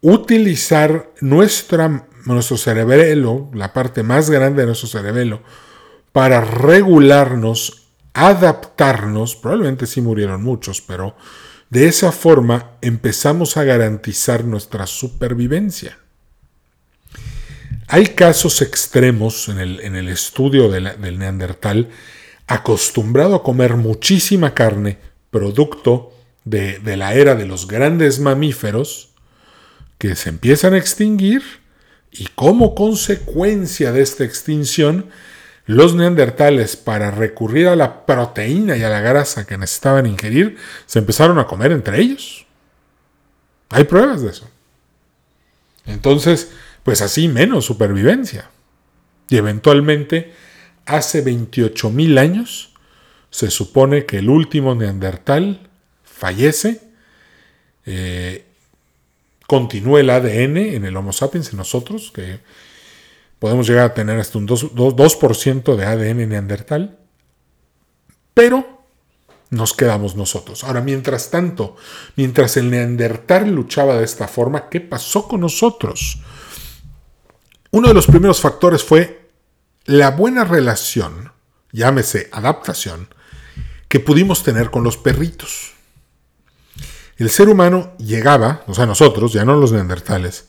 utilizar 0.00 1.12
nuestro 1.20 2.56
cerebelo, 2.56 3.50
la 3.52 3.72
parte 3.72 4.02
más 4.02 4.30
grande 4.30 4.62
de 4.62 4.66
nuestro 4.66 4.88
cerebelo, 4.88 5.42
para 6.12 6.40
regularnos, 6.40 7.88
adaptarnos, 8.12 9.36
probablemente 9.36 9.86
sí 9.86 10.00
murieron 10.00 10.42
muchos, 10.42 10.80
pero 10.80 11.14
de 11.70 11.86
esa 11.86 12.10
forma 12.10 12.72
empezamos 12.80 13.56
a 13.56 13.64
garantizar 13.64 14.44
nuestra 14.44 14.86
supervivencia. 14.86 15.98
Hay 17.90 18.08
casos 18.08 18.60
extremos 18.60 19.48
en 19.48 19.58
el, 19.58 20.08
estudio 20.08 20.70
del 20.70 21.18
neandertal 21.18 21.88
acostumbrado 22.46 23.36
a 23.36 23.42
comer 23.42 23.76
muchísima 23.76 24.52
carne, 24.52 24.98
producto 25.30 26.12
de, 26.44 26.78
de 26.80 26.98
la 26.98 27.14
era 27.14 27.34
de 27.34 27.46
los 27.46 27.66
grandes 27.66 28.20
mamíferos, 28.20 29.08
que 29.96 30.14
se 30.16 30.28
empiezan 30.28 30.74
a 30.74 30.78
extinguir 30.78 31.42
y 32.12 32.26
como 32.34 32.74
consecuencia 32.74 33.90
de 33.90 34.02
esta 34.02 34.22
extinción, 34.24 35.06
los 35.64 35.94
neandertales, 35.94 36.76
para 36.76 37.10
recurrir 37.10 37.68
a 37.68 37.76
la 37.76 38.04
proteína 38.04 38.76
y 38.76 38.82
a 38.82 38.90
la 38.90 39.00
grasa 39.00 39.46
que 39.46 39.56
necesitaban 39.56 40.04
ingerir, 40.04 40.56
se 40.84 40.98
empezaron 40.98 41.38
a 41.38 41.46
comer 41.46 41.72
entre 41.72 42.00
ellos. 42.00 42.46
Hay 43.70 43.84
pruebas 43.84 44.22
de 44.22 44.30
eso. 44.30 44.48
Entonces, 45.84 46.50
pues 46.82 47.02
así 47.02 47.28
menos 47.28 47.64
supervivencia. 47.64 48.50
Y 49.28 49.36
eventualmente, 49.36 50.32
hace 50.86 51.24
28.000 51.24 52.18
años, 52.18 52.72
se 53.30 53.50
supone 53.50 54.06
que 54.06 54.18
el 54.18 54.30
último 54.30 54.74
neandertal 54.74 55.68
fallece, 56.02 56.80
eh, 57.84 58.44
continúa 59.46 60.00
el 60.00 60.10
ADN 60.10 60.56
en 60.56 60.84
el 60.84 60.96
Homo 60.96 61.12
sapiens, 61.12 61.50
en 61.50 61.58
nosotros, 61.58 62.10
que 62.12 62.40
podemos 63.38 63.68
llegar 63.68 63.84
a 63.84 63.94
tener 63.94 64.18
hasta 64.18 64.38
un 64.38 64.48
2%, 64.48 65.76
de 65.76 65.84
ADN 65.84 66.28
neandertal, 66.28 66.98
pero 68.34 68.78
nos 69.50 69.72
quedamos 69.72 70.16
nosotros. 70.16 70.64
Ahora, 70.64 70.80
mientras 70.80 71.30
tanto, 71.30 71.76
mientras 72.16 72.56
el 72.56 72.70
neandertal 72.70 73.50
luchaba 73.50 73.96
de 73.96 74.04
esta 74.04 74.28
forma, 74.28 74.68
¿qué 74.68 74.80
pasó 74.80 75.26
con 75.26 75.40
nosotros? 75.40 76.18
Uno 77.70 77.88
de 77.88 77.94
los 77.94 78.06
primeros 78.06 78.40
factores 78.40 78.82
fue 78.82 79.28
la 79.84 80.10
buena 80.10 80.44
relación, 80.44 81.32
llámese 81.70 82.28
adaptación, 82.32 83.08
que 83.88 84.00
pudimos 84.00 84.42
tener 84.42 84.70
con 84.70 84.84
los 84.84 84.96
perritos. 84.96 85.72
El 87.16 87.30
ser 87.30 87.48
humano 87.48 87.94
llegaba, 87.98 88.62
o 88.66 88.74
sea, 88.74 88.86
nosotros, 88.86 89.32
ya 89.32 89.44
no 89.44 89.56
los 89.56 89.72
neandertales, 89.72 90.48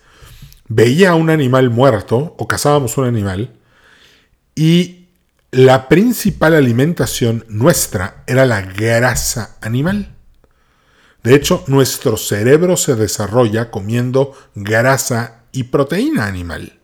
veía 0.68 1.12
a 1.12 1.16
un 1.16 1.30
animal 1.30 1.70
muerto 1.70 2.36
o 2.38 2.48
cazábamos 2.48 2.98
un 2.98 3.06
animal 3.06 3.54
y 4.56 5.08
la 5.52 5.90
principal 5.90 6.54
alimentación 6.54 7.44
nuestra 7.50 8.24
era 8.28 8.46
la 8.46 8.62
grasa 8.62 9.58
animal. 9.62 10.16
De 11.24 11.36
hecho, 11.36 11.64
nuestro 11.68 12.18
cerebro 12.18 12.78
se 12.78 12.96
desarrolla 12.96 13.72
comiendo 13.72 14.34
grasa 14.54 15.44
y 15.52 15.64
proteína 15.64 16.28
animal. 16.28 16.79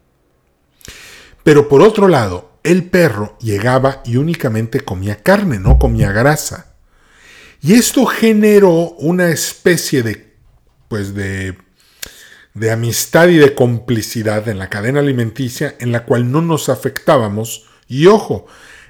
Pero 1.46 1.70
por 1.70 1.84
otro 1.84 2.08
lado, 2.08 2.58
el 2.64 2.86
perro 2.86 3.38
llegaba 3.40 4.02
y 4.04 4.18
únicamente 4.18 4.80
comía 4.80 5.22
carne, 5.22 5.60
no 5.60 5.78
comía 5.78 6.12
grasa. 6.12 6.74
Y 7.62 7.74
esto 7.74 8.08
generó 8.08 8.90
una 8.98 9.30
especie 9.30 10.02
de, 10.02 10.34
pues 10.88 11.14
de, 11.14 11.56
de 12.56 12.72
amistad 12.72 13.28
y 13.28 13.38
de 13.38 13.54
complicidad 13.54 14.48
en 14.48 14.58
la 14.58 14.72
cadena 14.72 15.02
alimenticia 15.02 15.76
en 15.80 15.92
la 15.92 16.04
cual 16.06 16.32
no 16.32 16.42
nos 16.42 16.68
afectábamos. 16.68 17.68
Y 17.88 18.08
ojo, 18.08 18.48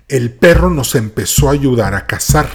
el 0.08 0.32
perro 0.32 0.70
nos 0.70 0.96
empezó 0.96 1.50
a 1.50 1.52
ayudar 1.52 1.94
a 1.94 2.08
cazar. 2.08 2.50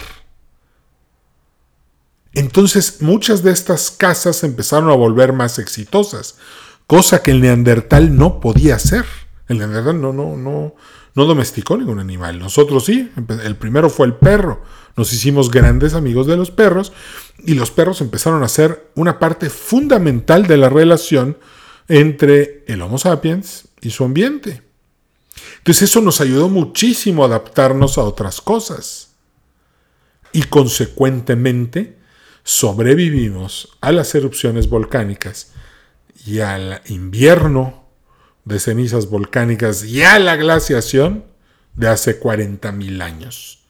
Entonces 2.32 3.02
muchas 3.02 3.42
de 3.42 3.52
estas 3.52 3.90
cazas 3.90 4.44
empezaron 4.44 4.88
a 4.88 4.94
volver 4.94 5.34
más 5.34 5.58
exitosas, 5.58 6.36
cosa 6.86 7.22
que 7.22 7.32
el 7.32 7.42
neandertal 7.42 8.16
no 8.16 8.40
podía 8.40 8.76
hacer. 8.76 9.04
El 9.50 9.58
neandertal 9.58 10.00
no, 10.00 10.12
no, 10.12 10.36
no, 10.36 10.76
no 11.16 11.24
domesticó 11.24 11.76
ningún 11.76 11.98
animal. 11.98 12.38
Nosotros 12.38 12.84
sí. 12.84 13.10
El 13.42 13.56
primero 13.56 13.90
fue 13.90 14.06
el 14.06 14.14
perro. 14.14 14.62
Nos 14.96 15.12
hicimos 15.12 15.50
grandes 15.50 15.94
amigos 15.94 16.28
de 16.28 16.36
los 16.36 16.52
perros 16.52 16.92
y 17.44 17.54
los 17.54 17.72
perros 17.72 18.00
empezaron 18.00 18.44
a 18.44 18.48
ser 18.48 18.92
una 18.94 19.18
parte 19.18 19.50
fundamental 19.50 20.46
de 20.46 20.56
la 20.56 20.68
relación 20.68 21.36
entre 21.88 22.62
el 22.68 22.80
Homo 22.80 22.96
sapiens 22.96 23.66
y 23.80 23.90
su 23.90 24.04
ambiente. 24.04 24.62
Entonces 25.58 25.90
eso 25.90 26.00
nos 26.00 26.20
ayudó 26.20 26.48
muchísimo 26.48 27.24
a 27.24 27.26
adaptarnos 27.26 27.98
a 27.98 28.02
otras 28.02 28.40
cosas. 28.40 29.14
Y 30.32 30.44
consecuentemente 30.44 31.98
sobrevivimos 32.44 33.76
a 33.80 33.90
las 33.90 34.14
erupciones 34.14 34.68
volcánicas 34.68 35.54
y 36.24 36.38
al 36.38 36.82
invierno 36.86 37.79
de 38.44 38.58
cenizas 38.58 39.08
volcánicas 39.08 39.84
y 39.84 40.02
a 40.02 40.18
la 40.18 40.36
glaciación 40.36 41.24
de 41.74 41.88
hace 41.88 42.20
40.000 42.20 43.02
años. 43.02 43.60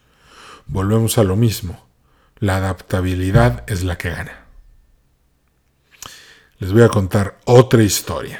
Volvemos 0.67 1.17
a 1.17 1.23
lo 1.23 1.35
mismo. 1.35 1.85
La 2.39 2.57
adaptabilidad 2.57 3.63
es 3.67 3.83
la 3.83 3.97
que 3.97 4.09
gana. 4.09 4.45
Les 6.59 6.71
voy 6.71 6.83
a 6.83 6.89
contar 6.89 7.39
otra 7.45 7.83
historia. 7.83 8.39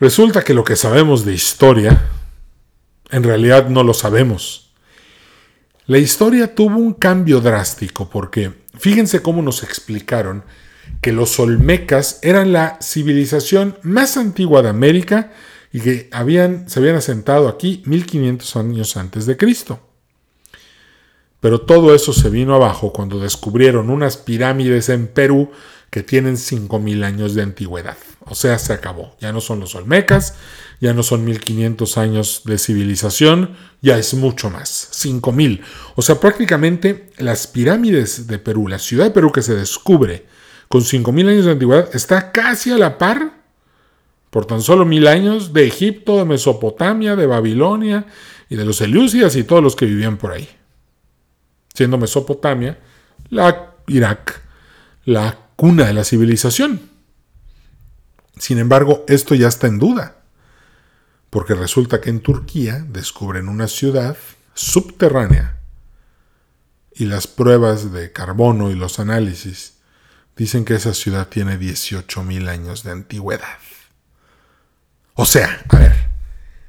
Resulta 0.00 0.44
que 0.44 0.54
lo 0.54 0.64
que 0.64 0.76
sabemos 0.76 1.24
de 1.24 1.34
historia, 1.34 2.06
en 3.10 3.22
realidad 3.22 3.68
no 3.68 3.82
lo 3.82 3.94
sabemos. 3.94 4.72
La 5.86 5.98
historia 5.98 6.54
tuvo 6.54 6.76
un 6.76 6.94
cambio 6.94 7.40
drástico 7.40 8.08
porque 8.08 8.52
fíjense 8.78 9.22
cómo 9.22 9.42
nos 9.42 9.62
explicaron 9.62 10.44
que 11.00 11.12
los 11.12 11.38
olmecas 11.38 12.18
eran 12.22 12.52
la 12.52 12.78
civilización 12.82 13.78
más 13.82 14.16
antigua 14.16 14.62
de 14.62 14.68
América 14.68 15.32
y 15.72 15.80
que 15.80 16.08
habían, 16.12 16.68
se 16.68 16.80
habían 16.80 16.96
asentado 16.96 17.48
aquí 17.48 17.82
1500 17.86 18.56
años 18.56 18.96
antes 18.96 19.26
de 19.26 19.36
Cristo. 19.36 19.80
Pero 21.40 21.60
todo 21.60 21.94
eso 21.94 22.12
se 22.12 22.30
vino 22.30 22.54
abajo 22.54 22.92
cuando 22.92 23.20
descubrieron 23.20 23.90
unas 23.90 24.16
pirámides 24.16 24.88
en 24.88 25.06
Perú 25.06 25.50
que 25.90 26.02
tienen 26.02 26.36
5.000 26.36 27.04
años 27.04 27.34
de 27.34 27.42
antigüedad. 27.42 27.96
O 28.26 28.34
sea, 28.34 28.58
se 28.58 28.72
acabó. 28.72 29.16
Ya 29.20 29.32
no 29.32 29.40
son 29.40 29.60
los 29.60 29.74
olmecas, 29.74 30.34
ya 30.80 30.92
no 30.92 31.02
son 31.02 31.24
1500 31.24 31.96
años 31.96 32.42
de 32.44 32.58
civilización, 32.58 33.56
ya 33.80 33.96
es 33.98 34.14
mucho 34.14 34.50
más, 34.50 34.88
5000. 34.90 35.62
O 35.94 36.02
sea, 36.02 36.20
prácticamente 36.20 37.10
las 37.18 37.46
pirámides 37.46 38.26
de 38.26 38.38
Perú, 38.38 38.68
la 38.68 38.78
ciudad 38.78 39.04
de 39.04 39.10
Perú 39.12 39.32
que 39.32 39.42
se 39.42 39.54
descubre 39.54 40.26
con 40.68 40.82
5000 40.82 41.28
años 41.28 41.44
de 41.46 41.52
antigüedad, 41.52 41.88
está 41.94 42.30
casi 42.30 42.70
a 42.70 42.78
la 42.78 42.98
par, 42.98 43.38
por 44.30 44.44
tan 44.44 44.60
solo 44.60 44.84
mil 44.84 45.06
años, 45.06 45.52
de 45.52 45.66
Egipto, 45.66 46.18
de 46.18 46.26
Mesopotamia, 46.26 47.16
de 47.16 47.26
Babilonia 47.26 48.06
y 48.50 48.56
de 48.56 48.64
los 48.64 48.80
Eleusidas 48.80 49.36
y 49.36 49.44
todos 49.44 49.62
los 49.62 49.74
que 49.74 49.86
vivían 49.86 50.18
por 50.18 50.32
ahí. 50.32 50.48
Siendo 51.72 51.96
Mesopotamia 51.96 52.78
la 53.30 53.74
Irak, 53.86 54.42
la 55.04 55.38
cuna 55.56 55.86
de 55.86 55.94
la 55.94 56.04
civilización. 56.04 56.80
Sin 58.38 58.58
embargo, 58.58 59.04
esto 59.08 59.34
ya 59.34 59.48
está 59.48 59.66
en 59.66 59.78
duda, 59.78 60.18
porque 61.30 61.54
resulta 61.54 62.00
que 62.00 62.10
en 62.10 62.20
Turquía 62.20 62.84
descubren 62.88 63.48
una 63.48 63.68
ciudad 63.68 64.16
subterránea 64.54 65.58
y 66.92 67.06
las 67.06 67.26
pruebas 67.26 67.92
de 67.92 68.12
carbono 68.12 68.70
y 68.70 68.74
los 68.74 68.98
análisis 68.98 69.77
dicen 70.38 70.64
que 70.64 70.76
esa 70.76 70.94
ciudad 70.94 71.28
tiene 71.28 71.58
18.000 71.58 72.48
años 72.48 72.84
de 72.84 72.92
antigüedad. 72.92 73.58
O 75.14 75.26
sea, 75.26 75.64
a 75.68 75.76
ver, 75.76 75.94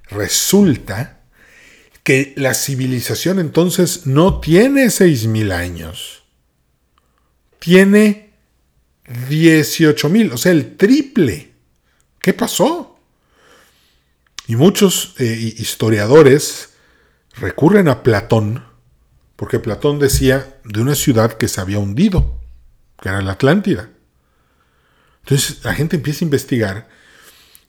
resulta 0.10 1.21
que 2.03 2.34
la 2.36 2.55
civilización 2.55 3.38
entonces 3.38 4.08
no 4.08 4.39
tiene 4.39 4.88
6.000 4.88 5.51
años, 5.51 6.23
tiene 7.60 8.34
18.000, 9.29 10.34
o 10.34 10.38
sea, 10.38 10.51
el 10.51 10.75
triple. 10.75 11.51
¿Qué 12.19 12.34
pasó? 12.34 12.99
Y 14.47 14.55
muchos 14.55 15.13
eh, 15.19 15.25
historiadores 15.58 16.71
recurren 17.36 17.88
a 17.88 18.01
Platón, 18.01 18.65
porque 19.36 19.60
Platón 19.60 19.99
decía 19.99 20.60
de 20.65 20.82
una 20.82 20.95
ciudad 20.95 21.34
que 21.34 21.47
se 21.47 21.62
había 21.62 21.77
hundido, 21.77 22.38
que 23.01 23.09
era 23.09 23.21
la 23.21 23.33
Atlántida. 23.33 23.89
Entonces 25.23 25.63
la 25.63 25.73
gente 25.73 25.97
empieza 25.97 26.23
a 26.23 26.27
investigar. 26.27 26.89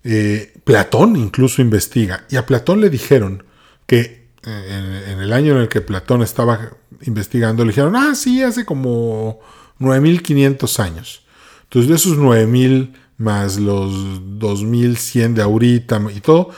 Eh, 0.03 0.55
Platón 0.65 1.17
incluso 1.17 1.61
investiga. 1.61 2.25
Y 2.31 2.37
a 2.37 2.47
Platón 2.47 2.81
le 2.81 2.91
dijeron 2.91 3.45
que 3.87 4.29
eh, 4.47 5.05
en, 5.09 5.21
el 5.21 5.33
año 5.33 5.53
en 5.53 5.63
el 5.63 5.69
que 5.69 5.81
Platón 5.81 6.23
estaba 6.23 6.71
investigando, 7.03 7.65
le 7.65 7.73
dijeron, 7.73 7.97
ah, 7.97 8.15
sí, 8.15 8.43
hace 8.43 8.65
como 8.65 9.41
9500 9.79 10.81
años. 10.81 11.23
Entonces 11.65 11.89
de 11.89 11.97
esos 11.97 12.17
9000 12.17 12.95
más 13.19 13.59
los 13.59 13.93
2100 14.39 15.35
de 15.35 15.43
ahorita 15.43 16.01
y 16.15 16.21
todo, 16.21 16.51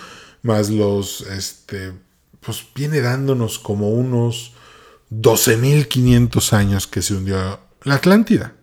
más 0.43 0.71
los, 0.71 1.23
este, 1.23 1.93
pues 2.41 2.65
viene 2.73 3.01
dándonos 3.01 3.59
como 3.59 3.91
unos 3.91 4.53
12.500 5.11 6.53
años 6.53 6.87
que 6.87 7.03
se 7.03 7.15
hundió 7.15 7.59
la 7.83 7.95
Atlántida. 7.97 8.55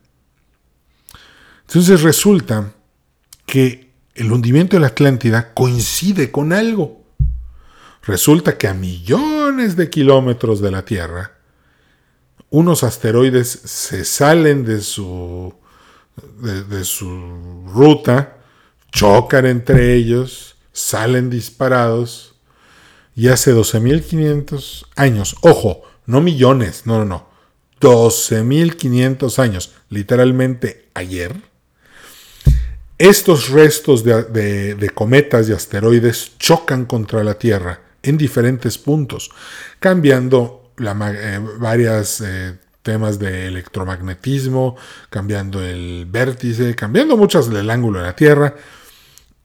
Entonces 1.69 2.01
resulta 2.01 2.73
que 3.45 3.93
el 4.15 4.31
hundimiento 4.31 4.75
de 4.75 4.79
la 4.79 4.87
Atlántida 4.87 5.53
coincide 5.53 6.31
con 6.31 6.51
algo. 6.51 7.03
Resulta 8.01 8.57
que 8.57 8.67
a 8.67 8.73
millones 8.73 9.75
de 9.75 9.91
kilómetros 9.91 10.61
de 10.61 10.71
la 10.71 10.83
Tierra, 10.83 11.33
unos 12.49 12.83
asteroides 12.83 13.47
se 13.47 14.03
salen 14.03 14.65
de 14.65 14.81
su 14.81 15.53
de, 16.41 16.83
su 16.85 17.67
ruta, 17.71 18.39
chocan 18.91 19.45
entre 19.45 19.93
ellos, 19.93 20.55
salen 20.71 21.29
disparados 21.29 22.33
y 23.15 23.27
hace 23.27 23.53
12.500 23.53 24.87
años, 24.95 25.35
ojo, 25.41 25.83
no 26.07 26.19
millones, 26.19 26.87
no, 26.87 26.97
no, 26.97 27.05
no, 27.05 27.29
12.500 27.79 29.37
años, 29.37 29.75
literalmente 29.89 30.89
ayer, 30.95 31.48
estos 32.99 33.49
restos 33.49 34.03
de, 34.03 34.91
cometas 34.93 35.47
y 35.47 35.53
asteroides 35.53 36.37
chocan 36.37 36.85
contra 36.85 37.23
la 37.23 37.33
Tierra 37.35 37.79
en 38.03 38.17
diferentes 38.17 38.77
puntos, 38.77 39.31
cambiando 39.79 40.73
la, 40.77 40.91
eh, 41.13 41.39
varias 41.59 42.21
eh, 42.21 42.59
temas 42.83 43.17
de 43.17 43.47
electromagnetismo, 43.47 44.75
cambiando 45.09 45.63
el 45.63 46.05
vértice, 46.09 46.75
cambiando 46.75 47.15
muchas 47.15 47.49
del 47.49 47.69
ángulo 47.69 47.99
de 47.99 48.05
la 48.05 48.15
Tierra, 48.15 48.55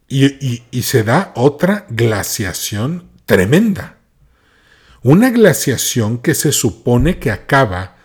y, 0.08 0.64
y 0.70 0.82
se 0.82 1.04
da 1.04 1.32
otra 1.36 1.86
glaciación 1.88 3.08
tremenda. 3.24 3.98
Una 5.02 5.30
glaciación 5.30 6.18
que 6.18 6.34
se 6.34 6.50
supone 6.50 7.18
que 7.18 7.30
acaba 7.30 7.96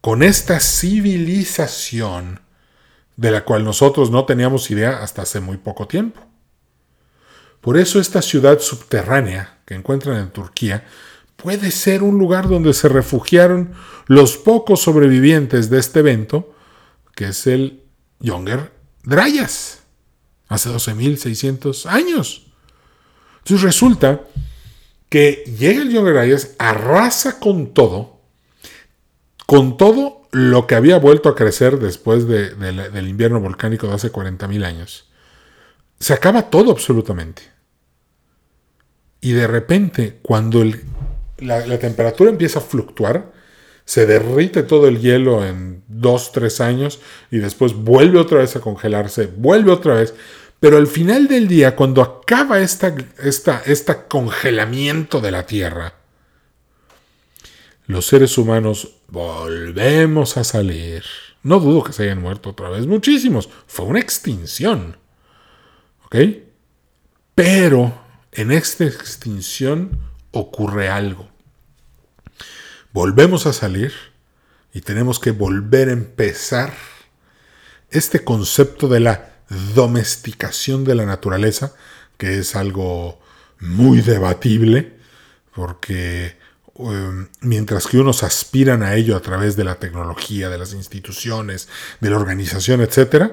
con 0.00 0.22
esta 0.22 0.58
civilización 0.60 2.45
de 3.16 3.30
la 3.30 3.44
cual 3.44 3.64
nosotros 3.64 4.10
no 4.10 4.24
teníamos 4.24 4.70
idea 4.70 5.02
hasta 5.02 5.22
hace 5.22 5.40
muy 5.40 5.56
poco 5.56 5.86
tiempo. 5.86 6.20
Por 7.60 7.76
eso 7.76 7.98
esta 7.98 8.22
ciudad 8.22 8.60
subterránea 8.60 9.58
que 9.64 9.74
encuentran 9.74 10.18
en 10.18 10.30
Turquía 10.30 10.86
puede 11.36 11.70
ser 11.70 12.02
un 12.02 12.18
lugar 12.18 12.48
donde 12.48 12.72
se 12.72 12.88
refugiaron 12.88 13.72
los 14.06 14.36
pocos 14.36 14.82
sobrevivientes 14.82 15.68
de 15.70 15.78
este 15.78 16.00
evento, 16.00 16.54
que 17.14 17.28
es 17.28 17.46
el 17.46 17.82
Younger 18.20 18.72
Dryas, 19.02 19.80
hace 20.48 20.70
12.600 20.70 21.86
años. 21.86 22.46
Entonces 23.38 23.62
resulta 23.62 24.20
que 25.08 25.44
llega 25.58 25.82
el 25.82 25.90
Younger 25.90 26.14
Dryas, 26.14 26.54
arrasa 26.58 27.38
con 27.38 27.72
todo, 27.72 28.20
con 29.46 29.76
todo 29.76 30.25
lo 30.32 30.66
que 30.66 30.74
había 30.74 30.98
vuelto 30.98 31.28
a 31.28 31.34
crecer 31.34 31.78
después 31.78 32.26
del 32.26 33.08
invierno 33.08 33.40
volcánico 33.40 33.86
de 33.86 33.94
hace 33.94 34.12
40.000 34.12 34.64
años. 34.64 35.08
Se 35.98 36.12
acaba 36.12 36.50
todo 36.50 36.70
absolutamente. 36.70 37.42
Y 39.20 39.32
de 39.32 39.46
repente, 39.46 40.18
cuando 40.22 40.64
la, 41.38 41.78
temperatura 41.78 42.30
empieza 42.30 42.58
a 42.58 42.62
fluctuar, 42.62 43.32
se 43.84 44.06
derrite 44.06 44.62
todo 44.62 44.88
el 44.88 45.00
hielo 45.00 45.44
en 45.44 45.82
dos, 45.88 46.32
tres 46.32 46.60
años 46.60 47.00
y 47.30 47.38
después 47.38 47.74
vuelve 47.74 48.18
otra 48.18 48.38
vez 48.38 48.56
a 48.56 48.60
congelarse, 48.60 49.30
vuelve 49.36 49.72
otra 49.72 49.94
vez. 49.94 50.14
Pero 50.60 50.76
al 50.76 50.86
final 50.86 51.28
del 51.28 51.48
día, 51.48 51.76
cuando 51.76 52.02
acaba 52.02 52.60
esta, 52.60 52.94
esta, 53.22 53.62
este 53.66 53.96
congelamiento 54.08 55.20
de 55.20 55.30
la 55.30 55.46
Tierra, 55.46 55.94
los 57.86 58.06
seres 58.06 58.36
humanos 58.38 58.96
volvemos 59.08 60.36
a 60.36 60.44
salir. 60.44 61.04
No 61.42 61.60
dudo 61.60 61.84
que 61.84 61.92
se 61.92 62.04
hayan 62.04 62.20
muerto 62.20 62.50
otra 62.50 62.68
vez 62.68 62.86
muchísimos. 62.86 63.48
Fue 63.66 63.86
una 63.86 64.00
extinción. 64.00 64.96
¿Ok? 66.04 66.16
Pero 67.34 67.96
en 68.32 68.50
esta 68.50 68.84
extinción 68.84 70.00
ocurre 70.32 70.88
algo. 70.88 71.28
Volvemos 72.92 73.46
a 73.46 73.52
salir 73.52 73.92
y 74.72 74.80
tenemos 74.80 75.20
que 75.20 75.30
volver 75.30 75.88
a 75.88 75.92
empezar 75.92 76.74
este 77.90 78.24
concepto 78.24 78.88
de 78.88 79.00
la 79.00 79.36
domesticación 79.74 80.84
de 80.84 80.94
la 80.94 81.06
naturaleza, 81.06 81.74
que 82.18 82.38
es 82.38 82.56
algo 82.56 83.20
muy 83.60 84.00
debatible, 84.00 84.96
porque 85.54 86.36
em, 86.78 87.28
mientras 87.40 87.86
que 87.86 87.98
unos 87.98 88.22
aspiran 88.22 88.82
a 88.82 88.94
ello 88.94 89.16
a 89.16 89.20
través 89.20 89.56
de 89.56 89.64
la 89.64 89.76
tecnología, 89.76 90.48
de 90.48 90.58
las 90.58 90.72
instituciones, 90.72 91.68
de 92.00 92.10
la 92.10 92.16
organización, 92.16 92.80
etc., 92.80 93.32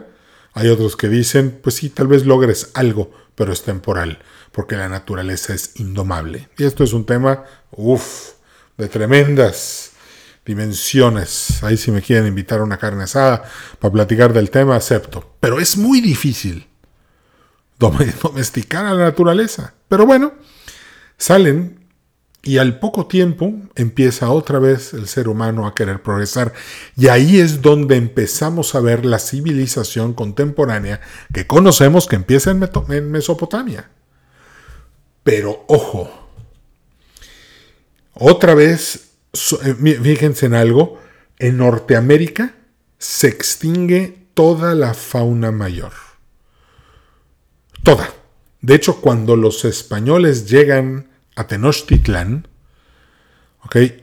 hay 0.53 0.69
otros 0.69 0.95
que 0.95 1.09
dicen, 1.09 1.59
pues 1.63 1.75
sí, 1.75 1.89
tal 1.89 2.07
vez 2.07 2.25
logres 2.25 2.69
algo, 2.75 3.11
pero 3.35 3.51
es 3.51 3.63
temporal 3.63 4.19
porque 4.53 4.77
la 4.77 4.87
naturaleza 4.87 5.53
es 5.53 5.71
indomable. 5.75 6.47
Y 6.57 6.63
esto 6.63 6.83
es 6.83 6.93
un 6.93 7.05
tema, 7.05 7.43
uff, 7.71 8.33
de 8.77 8.87
tremendas 8.87 9.91
dimensiones. 10.45 11.63
Ahí 11.63 11.75
si 11.75 11.91
me 11.91 12.01
quieren 12.01 12.27
invitar 12.27 12.59
a 12.59 12.63
una 12.63 12.77
carne 12.77 13.03
asada 13.03 13.43
para 13.79 13.91
platicar 13.91 14.31
del 14.31 14.51
tema, 14.51 14.75
acepto. 14.75 15.35
Pero 15.39 15.59
es 15.59 15.75
muy 15.75 16.01
difícil 16.01 16.67
domesticar 17.79 18.85
a 18.85 18.93
la 18.93 19.05
naturaleza. 19.05 19.73
Pero 19.89 20.05
bueno, 20.05 20.33
salen 21.17 21.82
y 22.45 22.57
al 22.57 22.79
poco 22.79 23.07
tiempo 23.07 23.53
empieza 23.75 24.29
otra 24.29 24.59
vez 24.59 24.93
el 24.93 25.07
ser 25.07 25.29
humano 25.29 25.65
a 25.65 25.73
querer 25.73 26.03
progresar. 26.03 26.53
Y 26.97 27.07
ahí 27.07 27.39
es 27.39 27.61
donde 27.61 27.95
empezamos 27.95 28.75
a 28.75 28.81
ver 28.81 29.05
la 29.05 29.17
civilización 29.17 30.13
contemporánea 30.13 30.99
que 31.33 31.47
conocemos 31.47 32.05
que 32.05 32.17
empieza 32.17 32.51
en, 32.51 33.11
Mesopotamia. 33.11 33.89
Pero 35.23 35.63
ojo, 35.67 36.11
otra 38.13 38.55
vez 38.55 39.11
eh, 39.63 39.99
fíjense 40.03 40.47
en 40.47 40.55
algo, 40.55 40.99
en 41.39 41.57
Norteamérica 41.57 42.55
se 42.97 43.29
extingue 43.29 44.27
toda 44.33 44.75
la 44.75 44.93
fauna 44.93 45.51
mayor. 45.51 45.93
Toda. 47.83 48.13
De 48.59 48.75
hecho, 48.75 48.99
cuando 48.99 49.37
los 49.37 49.63
españoles 49.63 50.49
llegan 50.49 51.12
a 51.35 51.47
Tenochtitlán, 51.47 52.47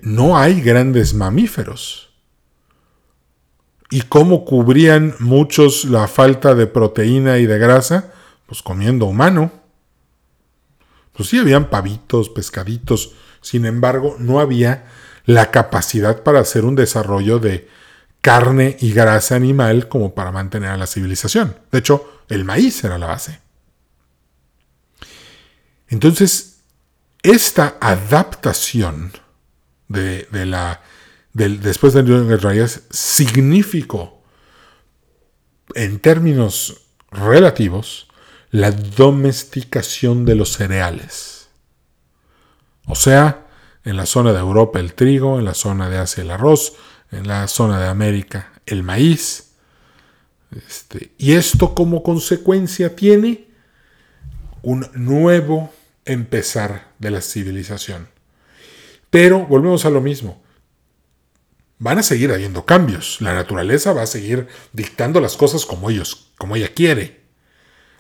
no 0.03 0.37
hay 0.37 0.61
grandes 0.61 1.15
mamíferos. 1.15 2.11
¿Y 3.91 4.03
cómo 4.03 4.45
cubrían 4.45 5.15
muchos 5.19 5.85
la 5.85 6.07
falta 6.07 6.55
de 6.55 6.67
proteína 6.67 7.39
y 7.39 7.47
de 7.47 7.59
grasa? 7.59 8.13
Pues 8.47 8.63
comiendo 8.63 9.07
humano. 9.07 9.53
Pues 11.13 11.29
sí, 11.29 11.39
habían 11.39 11.71
pavitos, 11.71 12.29
pescaditos. 12.31 13.15
Sin 13.41 13.67
embargo, 13.67 14.17
no 14.19 14.41
había 14.41 14.87
la 15.25 15.51
capacidad 15.51 16.23
para 16.23 16.41
hacer 16.41 16.65
un 16.65 16.77
desarrollo 16.77 17.39
de 17.39 17.69
carne 18.21 18.77
y 18.81 18.93
grasa 18.93 19.35
animal 19.35 19.89
como 19.89 20.15
para 20.15 20.31
mantener 20.31 20.71
a 20.71 20.77
la 20.77 20.87
civilización. 20.87 21.57
De 21.73 21.79
hecho, 21.79 22.23
el 22.29 22.45
maíz 22.45 22.83
era 22.85 22.99
la 22.99 23.07
base. 23.07 23.41
Entonces, 25.89 26.50
esta 27.23 27.77
adaptación 27.81 29.13
de, 29.89 30.27
la, 30.47 30.83
después 31.33 31.93
de 31.93 32.37
Rayas 32.37 32.83
significó, 32.91 34.23
en 35.75 36.01
términos 36.01 36.83
relativos, 37.11 38.09
la 38.51 38.73
domesticación 38.73 40.25
de 40.25 40.35
los 40.35 40.53
cereales. 40.53 41.49
O 42.87 42.95
sea, 42.95 43.47
en 43.85 43.97
la 43.97 44.07
zona 44.07 44.33
de 44.33 44.41
Europa 44.41 44.81
el 44.81 44.95
trigo, 44.95 45.39
en 45.39 45.45
la 45.45 45.55
zona 45.55 45.89
de 45.89 45.99
Asia 45.99 46.23
el 46.23 46.31
arroz, 46.31 46.75
en 47.13 47.29
la 47.29 47.47
zona 47.49 47.81
de 47.81 47.87
América 47.87 48.53
el 48.67 48.83
maíz. 48.83 49.53
Este, 50.67 51.13
y 51.19 51.33
esto 51.33 51.75
como 51.75 52.03
consecuencia 52.03 52.97
tiene 52.97 53.49
un 54.63 54.89
nuevo 54.95 55.73
empezar 56.05 56.93
de 56.99 57.11
la 57.11 57.21
civilización. 57.21 58.09
Pero 59.11 59.47
volvemos 59.47 59.85
a 59.85 59.91
lo 59.91 60.01
mismo. 60.01 60.43
Van 61.79 61.99
a 61.99 62.03
seguir 62.03 62.33
habiendo 62.33 62.67
cambios. 62.67 63.21
La 63.21 63.35
naturaleza 63.35 63.93
va 63.93 64.03
a 64.03 64.07
seguir 64.07 64.47
dictando 64.73 65.21
las 65.21 65.37
cosas 65.37 65.67
como 65.67 65.91
ellos, 65.91 66.33
como 66.39 66.57
ella 66.57 66.73
quiere. 66.75 67.21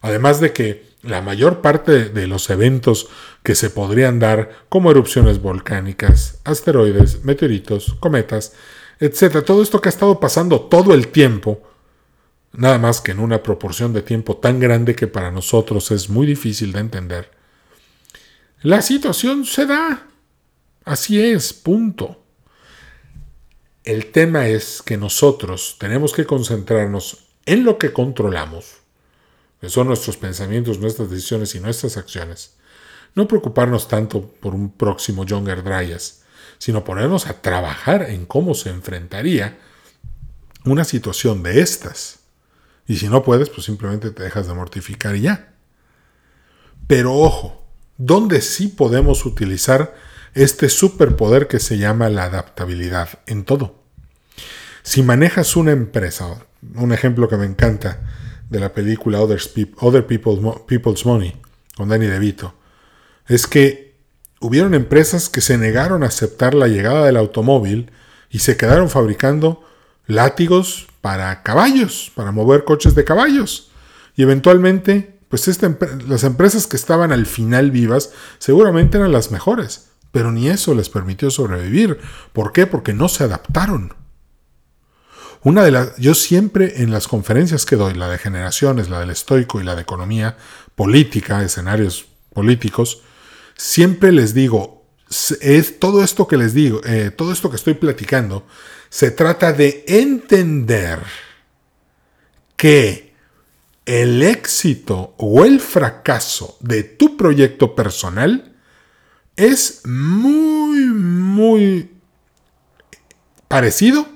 Además 0.03 0.41
de 0.41 0.53
que 0.53 0.91
la 1.03 1.23
mayor 1.23 1.61
parte 1.61 2.11
de 2.11 2.27
los 2.27 2.51
eventos 2.51 3.09
que 3.43 3.55
se 3.55 3.71
podrían 3.71 4.19
dar, 4.19 4.51
como 4.69 4.91
erupciones 4.91 5.41
volcánicas, 5.41 6.41
asteroides, 6.45 7.25
meteoritos, 7.25 7.97
cometas, 8.01 8.53
etc., 8.99 9.43
todo 9.45 9.63
esto 9.63 9.81
que 9.81 9.89
ha 9.89 9.91
estado 9.91 10.21
pasando 10.21 10.61
todo 10.61 10.93
el 10.93 11.09
tiempo, 11.09 11.63
nada 12.53 12.79
más 12.79 13.01
que 13.01 13.13
en 13.13 13.21
una 13.21 13.43
proporción 13.43 13.93
de 13.93 14.03
tiempo 14.03 14.37
tan 14.37 14.61
grande 14.61 14.95
que 14.95 15.07
para 15.07 15.31
nosotros 15.31 15.91
es 15.91 16.11
muy 16.11 16.27
difícil 16.27 16.73
de 16.73 16.81
entender, 16.81 17.31
la 18.63 18.83
situación 18.83 19.45
se 19.45 19.67
da. 19.67 20.07
Así 20.85 21.21
es, 21.21 21.53
punto. 21.53 22.23
El 23.85 24.13
tema 24.13 24.49
es 24.49 24.83
que 24.83 24.97
nosotros 24.97 25.77
tenemos 25.79 26.13
que 26.13 26.27
concentrarnos 26.27 27.27
en 27.47 27.65
lo 27.65 27.79
que 27.79 27.93
controlamos, 27.93 28.77
que 29.61 29.71
son 29.71 29.87
nuestros 29.87 30.17
pensamientos, 30.17 30.79
nuestras 30.79 31.11
decisiones 31.11 31.55
y 31.55 31.61
nuestras 31.61 31.97
acciones. 31.97 32.57
No 33.15 33.27
preocuparnos 33.27 33.89
tanto 33.89 34.23
por 34.41 34.55
un 34.55 34.71
próximo 34.71 35.25
Younger 35.25 35.63
Dryas, 35.63 36.23
sino 36.59 36.85
ponernos 36.85 37.27
a 37.27 37.41
trabajar 37.41 38.03
en 38.11 38.27
cómo 38.27 38.55
se 38.55 38.69
enfrentaría 38.69 39.59
una 40.65 40.85
situación 40.85 41.43
de 41.43 41.61
estas. 41.61 42.21
Y 42.87 42.97
si 42.97 43.09
no 43.09 43.23
puedes, 43.23 43.49
pues 43.49 43.65
simplemente 43.65 44.11
te 44.11 44.23
dejas 44.23 44.47
de 44.47 44.55
mortificar 44.55 45.17
y 45.17 45.23
ya. 45.23 45.55
Pero 46.87 47.15
ojo, 47.15 47.60
¿dónde 48.01 48.41
sí 48.41 48.69
podemos 48.69 49.25
utilizar 49.25 49.95
este 50.35 50.69
superpoder 50.69 51.49
que 51.49 51.59
se 51.59 51.79
llama 51.79 52.09
la 52.09 52.25
adaptabilidad 52.25 53.09
en 53.27 53.45
todo. 53.45 53.83
Si 54.83 55.03
manejas 55.03 55.57
una 55.57 55.73
empresa, 55.73 56.45
un 56.75 56.93
ejemplo 56.93 57.29
que 57.29 57.37
me 57.37 57.47
encanta 57.47 58.01
de 58.49 58.61
la 58.61 58.73
película 58.73 59.21
Other, 59.21 60.07
People's 60.07 61.07
Money 61.07 61.37
con 61.77 61.89
Danny 61.89 62.07
DeVito, 62.07 62.55
es 63.29 63.47
que 63.47 63.95
hubieron 64.41 64.75
empresas 64.75 65.29
que 65.29 65.41
se 65.41 65.59
negaron 65.59 66.03
a 66.03 66.07
aceptar 66.07 66.55
la 66.55 66.69
llegada 66.69 67.05
del 67.05 67.17
automóvil 67.17 67.91
y 68.31 68.41
se 68.41 68.57
quedaron 68.57 68.89
fabricando 68.89 69.65
látigos 70.07 70.89
para 71.01 71.43
caballos, 71.43 72.11
para 72.15 72.33
mover 72.33 72.65
coches 72.65 72.95
de 72.95 73.05
caballos. 73.05 73.71
Y 74.17 74.23
eventualmente, 74.23 75.19
pues 75.31 75.49
las 76.07 76.25
empresas 76.25 76.67
que 76.67 76.77
estaban 76.77 77.13
al 77.13 77.25
final 77.25 77.71
vivas 77.71 78.11
seguramente 78.39 78.99
eran 78.99 79.13
las 79.13 79.31
mejores 79.31 79.91
pero 80.13 80.33
ni 80.33 80.49
eso 80.49 80.75
les 80.75 80.89
permitió 80.89 81.31
sobrevivir. 81.31 81.99
¿Por 82.33 82.53
qué? 82.53 82.67
Porque 82.67 82.93
no 82.93 83.09
se 83.09 83.25
adaptaron. 83.25 83.95
Una 85.43 85.65
de 85.65 85.71
las, 85.71 85.97
yo 85.97 86.15
siempre 86.15 86.83
en 86.83 86.91
las 86.91 87.09
conferencias 87.09 87.65
que 87.65 87.77
doy, 87.77 87.95
la 87.95 88.09
de 88.09 88.19
generaciones, 88.19 88.91
la 88.91 89.01
del 89.01 89.11
estoico 89.11 89.61
y 89.61 89.65
la 89.65 89.75
de 89.75 89.83
economía 89.83 90.37
política, 90.75 91.43
escenarios 91.43 92.07
políticos, 92.35 93.03
siempre 93.57 94.13
les 94.13 94.35
digo, 94.35 94.85
es 95.41 95.79
todo 95.81 96.05
esto 96.05 96.29
que 96.29 96.37
les 96.37 96.53
digo, 96.53 96.83
eh, 96.85 97.11
todo 97.11 97.33
esto 97.33 97.49
que 97.49 97.57
estoy 97.57 97.75
platicando, 97.75 98.47
se 98.91 99.11
trata 99.11 99.53
de 99.53 99.85
entender 99.87 100.99
que 102.57 103.10
el 103.87 104.23
éxito 104.23 105.15
o 105.17 105.45
el 105.45 105.61
fracaso 105.61 106.57
de 106.61 106.83
tu 106.83 107.17
proyecto 107.17 107.75
personal 107.75 108.57
es 109.37 109.87
muy, 109.87 110.81
muy 110.87 111.91
parecido 113.49 114.07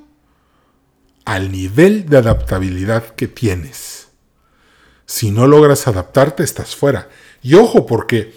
al 1.25 1.51
nivel 1.51 2.07
de 2.07 2.19
adaptabilidad 2.19 3.15
que 3.15 3.27
tienes. 3.27 4.09
Si 5.07 5.31
no 5.31 5.47
logras 5.47 5.89
adaptarte, 5.89 6.43
estás 6.43 6.77
fuera. 6.77 7.09
Y 7.43 7.55
ojo, 7.55 7.87
porque 7.87 8.35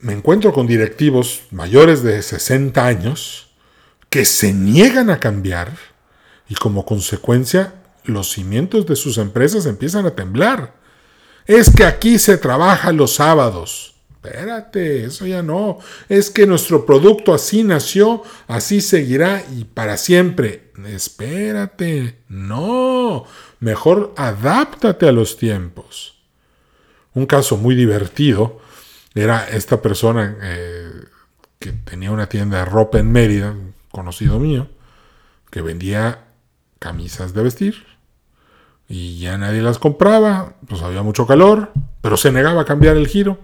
me 0.00 0.12
encuentro 0.12 0.52
con 0.52 0.66
directivos 0.66 1.42
mayores 1.50 2.02
de 2.02 2.20
60 2.22 2.84
años 2.84 3.54
que 4.10 4.24
se 4.24 4.52
niegan 4.52 5.10
a 5.10 5.20
cambiar 5.20 5.76
y 6.48 6.54
como 6.54 6.84
consecuencia 6.84 7.74
los 8.04 8.30
cimientos 8.30 8.86
de 8.86 8.96
sus 8.96 9.18
empresas 9.18 9.66
empiezan 9.66 10.06
a 10.06 10.14
temblar. 10.14 10.74
Es 11.46 11.70
que 11.70 11.84
aquí 11.84 12.18
se 12.18 12.38
trabaja 12.38 12.92
los 12.92 13.14
sábados. 13.14 13.94
Espérate, 14.22 15.04
eso 15.04 15.26
ya 15.26 15.42
no. 15.42 15.78
Es 16.08 16.30
que 16.30 16.46
nuestro 16.46 16.86
producto 16.86 17.34
así 17.34 17.62
nació, 17.62 18.22
así 18.46 18.80
seguirá 18.80 19.44
y 19.54 19.64
para 19.64 19.98
siempre. 19.98 20.72
Espérate, 20.86 22.20
no. 22.28 23.24
Mejor 23.60 24.14
adáptate 24.16 25.06
a 25.06 25.12
los 25.12 25.36
tiempos. 25.36 26.22
Un 27.12 27.26
caso 27.26 27.58
muy 27.58 27.74
divertido 27.74 28.60
era 29.14 29.46
esta 29.48 29.82
persona 29.82 30.36
eh, 30.42 30.90
que 31.58 31.72
tenía 31.72 32.10
una 32.10 32.28
tienda 32.28 32.58
de 32.58 32.64
ropa 32.64 32.98
en 32.98 33.12
Mérida, 33.12 33.54
conocido 33.92 34.38
mío, 34.40 34.68
que 35.50 35.60
vendía 35.60 36.24
camisas 36.78 37.34
de 37.34 37.42
vestir 37.42 37.93
y 38.88 39.18
ya 39.18 39.38
nadie 39.38 39.62
las 39.62 39.78
compraba, 39.78 40.54
pues 40.68 40.82
había 40.82 41.02
mucho 41.02 41.26
calor, 41.26 41.72
pero 42.00 42.16
se 42.16 42.30
negaba 42.30 42.62
a 42.62 42.64
cambiar 42.64 42.96
el 42.96 43.08
giro. 43.08 43.38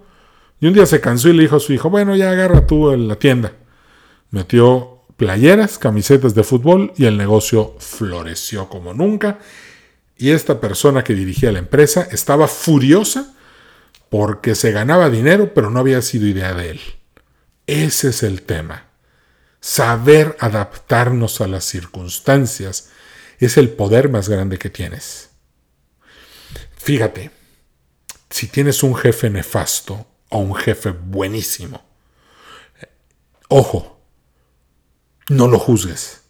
Y 0.61 0.66
un 0.66 0.74
día 0.74 0.87
se 0.87 1.00
cansó 1.00 1.29
y 1.29 1.33
le 1.33 1.42
dijo 1.42 1.57
a 1.57 1.61
su 1.61 1.72
hijo, 1.72 1.88
bueno, 1.88 2.14
ya 2.14 2.31
agarra 2.31 2.66
tú 2.66 2.90
en 2.90 3.09
la 3.09 3.16
tienda. 3.16 3.53
Metió 4.31 5.00
playeras, 5.16 5.79
camisetas 5.79 6.35
de 6.35 6.44
fútbol 6.44 6.92
y 6.96 7.07
el 7.07 7.16
negocio 7.16 7.74
floreció 7.79 8.68
como 8.68 8.92
nunca. 8.92 9.38
Y 10.18 10.31
esta 10.31 10.61
persona 10.61 11.03
que 11.03 11.14
dirigía 11.14 11.53
la 11.53 11.61
empresa 11.61 12.07
estaba 12.11 12.46
furiosa 12.46 13.35
porque 14.11 14.55
se 14.55 14.72
ganaba 14.72 15.09
dinero, 15.09 15.55
pero 15.55 15.70
no 15.70 15.81
había 15.81 16.03
sido 16.03 16.26
idea 16.26 16.53
de 16.53 16.70
él. 16.70 16.81
Ese 17.66 18.11
es 18.11 18.22
el 18.22 18.42
tema. 18.42 18.85
Saber 19.61 20.37
adaptarnos 20.40 21.40
a 21.40 21.46
las 21.46 21.64
circunstancias 21.64 22.90
es 23.38 23.57
el 23.57 23.70
poder 23.70 24.11
más 24.11 24.29
grande 24.29 24.59
que 24.59 24.68
tienes. 24.68 25.30
Fíjate, 26.83 27.31
si 28.31 28.47
tienes 28.47 28.83
un 28.83 28.95
jefe 28.95 29.29
nefasto 29.29 30.07
o 30.31 30.38
un 30.38 30.55
jefe 30.55 30.93
buenísimo. 30.93 31.83
Ojo, 33.49 34.01
no 35.29 35.47
lo 35.47 35.59
juzgues. 35.59 36.23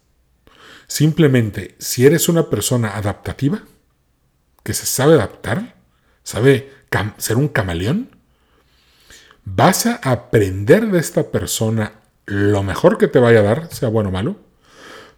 Simplemente, 0.87 1.75
si 1.79 2.05
eres 2.05 2.27
una 2.27 2.49
persona 2.49 2.97
adaptativa, 2.97 3.63
que 4.61 4.73
se 4.73 4.85
sabe 4.85 5.13
adaptar, 5.13 5.75
sabe 6.23 6.69
ser 7.17 7.37
un 7.37 7.47
camaleón, 7.47 8.17
vas 9.45 9.85
a 9.85 10.01
aprender 10.03 10.91
de 10.91 10.99
esta 10.99 11.31
persona 11.31 11.93
lo 12.25 12.61
mejor 12.61 12.97
que 12.97 13.07
te 13.07 13.19
vaya 13.19 13.39
a 13.39 13.43
dar, 13.43 13.73
sea 13.73 13.87
bueno 13.87 14.09
o 14.09 14.11
malo. 14.11 14.35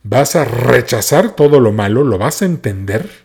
Vas 0.04 0.36
a 0.36 0.46
rechazar 0.46 1.36
todo 1.36 1.60
lo 1.60 1.72
malo, 1.72 2.04
lo 2.04 2.20
vas 2.20 2.44
a 2.44 2.46
entender. 2.46 3.23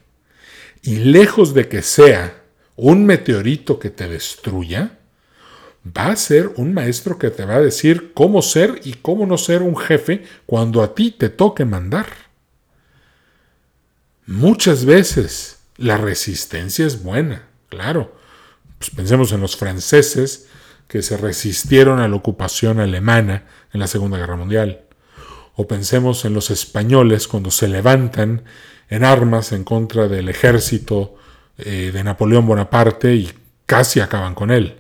Y 0.83 0.97
lejos 0.97 1.55
de 1.55 1.69
que 1.69 1.83
sea 1.83 2.43
un 2.77 3.05
meteorito 3.05 3.79
que 3.79 3.91
te 3.91 4.09
destruya, 4.09 4.99
va 5.85 6.09
a 6.09 6.17
ser 6.17 6.53
un 6.57 6.75
maestro 6.75 7.19
que 7.19 7.31
te 7.31 7.45
va 7.45 7.57
a 7.57 7.61
decir 7.61 8.13
cómo 8.15 8.43
ser 8.43 8.81
y 8.85 8.95
cómo 8.95 9.27
no 9.27 9.39
ser 9.39 9.63
un 9.63 9.77
jefe 9.77 10.25
cuando 10.47 10.83
a 10.83 10.95
ti 10.95 11.11
te 11.11 11.29
toque 11.29 11.65
mandar. 11.65 12.07
Muchas 14.27 14.85
veces 14.85 15.61
la 15.77 15.97
resistencia 15.97 16.87
es 16.87 17.03
buena, 17.03 17.49
claro. 17.69 18.15
Pues 18.79 18.91
pensemos 18.91 19.33
en 19.33 19.41
los 19.41 19.57
franceses 19.57 20.49
que 20.87 21.03
se 21.03 21.17
resistieron 21.17 22.01
a 22.01 22.09
la 22.09 22.17
ocupación 22.17 22.81
alemana 22.81 23.47
en 23.73 23.81
la 23.81 23.87
Segunda 23.87 24.19
Guerra 24.19 24.37
Mundial. 24.37 24.83
O 25.55 25.67
pensemos 25.67 26.25
en 26.25 26.35
los 26.35 26.51
españoles 26.51 27.27
cuando 27.27 27.51
se 27.51 27.69
levantan 27.69 28.45
en 28.89 29.05
armas 29.05 29.53
en 29.53 29.65
contra 29.65 30.09
del 30.09 30.29
ejército 30.29 31.17
eh, 31.59 31.91
de 31.93 32.05
Napoleón 32.05 32.47
Bonaparte 32.47 33.15
y 33.15 33.33
casi 33.67 34.01
acaban 34.01 34.35
con 34.35 34.51
él. 34.51 34.79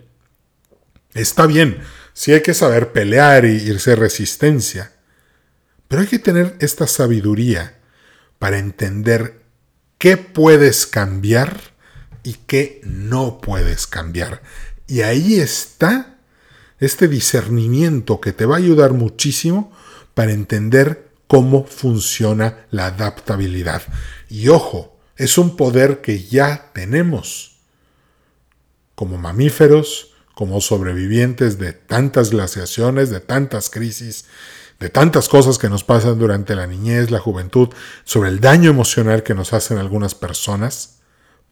Está 1.14 1.46
bien, 1.46 1.80
sí 2.12 2.32
hay 2.32 2.42
que 2.42 2.54
saber 2.54 2.92
pelear 2.92 3.44
y 3.44 3.56
irse 3.56 3.96
resistencia, 3.96 4.92
pero 5.88 6.02
hay 6.02 6.08
que 6.08 6.18
tener 6.18 6.56
esta 6.60 6.86
sabiduría 6.86 7.78
para 8.38 8.58
entender 8.58 9.42
qué 9.98 10.16
puedes 10.16 10.86
cambiar 10.86 11.58
y 12.22 12.34
qué 12.46 12.80
no 12.84 13.40
puedes 13.40 13.86
cambiar. 13.86 14.42
Y 14.86 15.02
ahí 15.02 15.40
está 15.40 16.18
este 16.78 17.08
discernimiento 17.08 18.20
que 18.20 18.32
te 18.32 18.46
va 18.46 18.56
a 18.56 18.58
ayudar 18.58 18.92
muchísimo 18.92 19.72
para 20.14 20.32
entender 20.32 21.07
cómo 21.28 21.64
funciona 21.64 22.66
la 22.70 22.86
adaptabilidad. 22.86 23.82
Y 24.28 24.48
ojo, 24.48 24.98
es 25.16 25.38
un 25.38 25.56
poder 25.56 26.00
que 26.00 26.24
ya 26.24 26.70
tenemos. 26.72 27.58
Como 28.94 29.18
mamíferos, 29.18 30.14
como 30.34 30.60
sobrevivientes 30.60 31.58
de 31.58 31.72
tantas 31.72 32.30
glaciaciones, 32.30 33.10
de 33.10 33.20
tantas 33.20 33.70
crisis, 33.70 34.24
de 34.80 34.88
tantas 34.88 35.28
cosas 35.28 35.58
que 35.58 35.68
nos 35.68 35.84
pasan 35.84 36.18
durante 36.18 36.54
la 36.54 36.66
niñez, 36.66 37.10
la 37.10 37.18
juventud, 37.18 37.68
sobre 38.04 38.30
el 38.30 38.40
daño 38.40 38.70
emocional 38.70 39.22
que 39.22 39.34
nos 39.34 39.52
hacen 39.52 39.78
algunas 39.78 40.14
personas, 40.14 41.00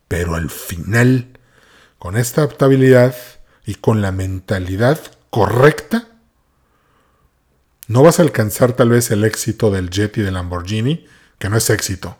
pero 0.08 0.36
al 0.36 0.50
final, 0.50 1.38
con 1.98 2.16
esta 2.16 2.42
adaptabilidad 2.42 3.14
y 3.64 3.74
con 3.74 4.00
la 4.00 4.12
mentalidad 4.12 5.00
correcta, 5.30 6.15
no 7.88 8.02
vas 8.02 8.18
a 8.18 8.22
alcanzar 8.22 8.72
tal 8.72 8.90
vez 8.90 9.10
el 9.10 9.24
éxito 9.24 9.70
del 9.70 9.90
Jet 9.90 10.18
y 10.18 10.22
del 10.22 10.34
Lamborghini, 10.34 11.06
que 11.38 11.48
no 11.48 11.56
es 11.56 11.70
éxito, 11.70 12.18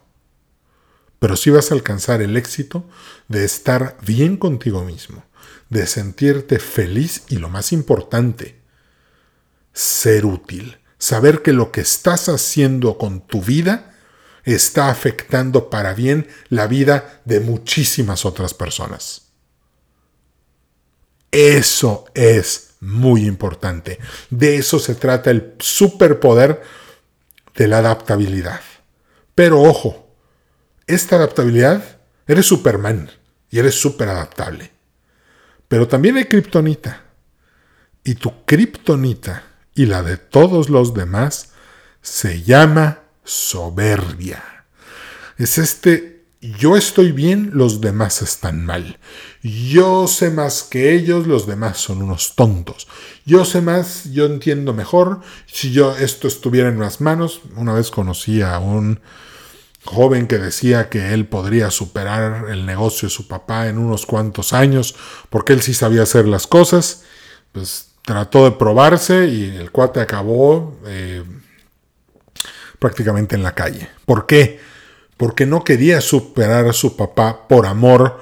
pero 1.19 1.37
sí 1.37 1.51
vas 1.51 1.71
a 1.71 1.75
alcanzar 1.75 2.23
el 2.23 2.37
éxito 2.37 2.89
de 3.29 3.45
estar 3.45 3.97
bien 4.03 4.37
contigo 4.37 4.85
mismo, 4.85 5.25
de 5.71 5.87
sentirte 5.87 6.59
feliz 6.59 7.23
y 7.29 7.37
lo 7.37 7.49
más 7.49 7.73
importante, 7.73 8.61
ser 9.73 10.25
útil, 10.25 10.79
saber 10.99 11.43
que 11.43 11.53
lo 11.53 11.73
que 11.73 11.81
estás 11.81 12.29
haciendo 12.29 12.99
con 12.99 13.27
tu 13.27 13.43
vida 13.43 13.95
está 14.45 14.91
afectando 14.91 15.71
para 15.71 15.93
bien 15.95 16.29
la 16.49 16.67
vida 16.67 17.21
de 17.25 17.41
muchísimas 17.41 18.25
otras 18.25 18.55
personas. 18.55 19.23
Eso 21.33 22.05
es 22.15 22.66
muy 22.87 23.27
importante. 23.27 23.99
De 24.31 24.57
eso 24.57 24.79
se 24.79 24.95
trata 24.95 25.31
el 25.31 25.55
superpoder 25.59 26.63
de 27.55 27.69
la 27.69 27.79
adaptabilidad. 27.79 28.61
Pero 29.35 29.61
ojo, 29.63 30.15
esta 30.87 31.17
adaptabilidad, 31.17 31.99
eres 32.27 32.47
Superman 32.47 33.11
y 33.51 33.59
eres 33.59 33.75
súper 33.75 34.09
adaptable. 34.09 34.71
Pero 35.69 35.89
también 35.89 36.17
hay 36.17 36.27
kriptonita. 36.27 37.03
Y 38.05 38.15
tu 38.15 38.45
kriptonita 38.45 39.43
y 39.75 39.87
la 39.87 40.03
de 40.03 40.17
todos 40.17 40.71
los 40.71 40.95
demás 40.95 41.51
se 42.03 42.43
llama 42.43 43.01
soberbia. 43.25 44.65
Es 45.37 45.59
este 45.59 46.16
yo 46.41 46.77
estoy 46.77 47.13
bien, 47.13 47.51
los 47.55 47.81
demás 47.81 48.23
están 48.23 48.65
mal. 48.65 48.99
Yo 49.43 50.07
sé 50.07 50.31
más 50.31 50.63
que 50.63 50.95
ellos, 50.95 51.27
los 51.27 51.47
demás 51.47 51.79
son 51.79 52.03
unos 52.03 52.35
tontos. 52.37 52.87
Yo 53.25 53.45
sé 53.45 53.61
más, 53.61 54.13
yo 54.13 54.27
entiendo 54.27 54.75
mejor. 54.75 55.21
Si 55.47 55.73
yo 55.73 55.97
esto 55.97 56.29
estuviera 56.29 56.69
en 56.69 56.79
las 56.79 57.01
manos, 57.01 57.41
una 57.57 57.73
vez 57.73 57.91
conocí 57.91 58.43
a 58.43 58.59
un 58.59 59.01
joven 59.85 60.27
que 60.27 60.39
decía 60.39 60.89
que 60.91 61.15
él 61.15 61.27
podría 61.27 61.71
superar 61.71 62.51
el 62.51 62.67
negocio 62.67 63.09
de 63.09 63.15
su 63.15 63.29
papá 63.29 63.69
en 63.69 63.79
unos 63.79 64.05
cuantos 64.05 64.53
años, 64.53 64.95
porque 65.31 65.53
él 65.53 65.63
sí 65.63 65.75
sabía 65.75 66.03
hacer 66.03 66.27
las 66.27 66.47
cosas, 66.47 67.05
pues 67.53 67.93
trató 68.03 68.45
de 68.45 68.53
probarse 68.53 69.27
y 69.29 69.57
el 69.57 69.71
cuate 69.71 70.01
acabó 70.01 70.79
eh, 70.87 71.25
prácticamente 72.79 73.37
en 73.37 73.43
la 73.43 73.55
calle. 73.55 73.89
¿Por 74.05 74.27
qué? 74.27 74.61
Porque 75.17 75.47
no 75.47 75.65
quería 75.65 76.01
superar 76.01 76.67
a 76.67 76.73
su 76.73 76.97
papá 76.97 77.49
por 77.49 77.67
amor, 77.67 78.21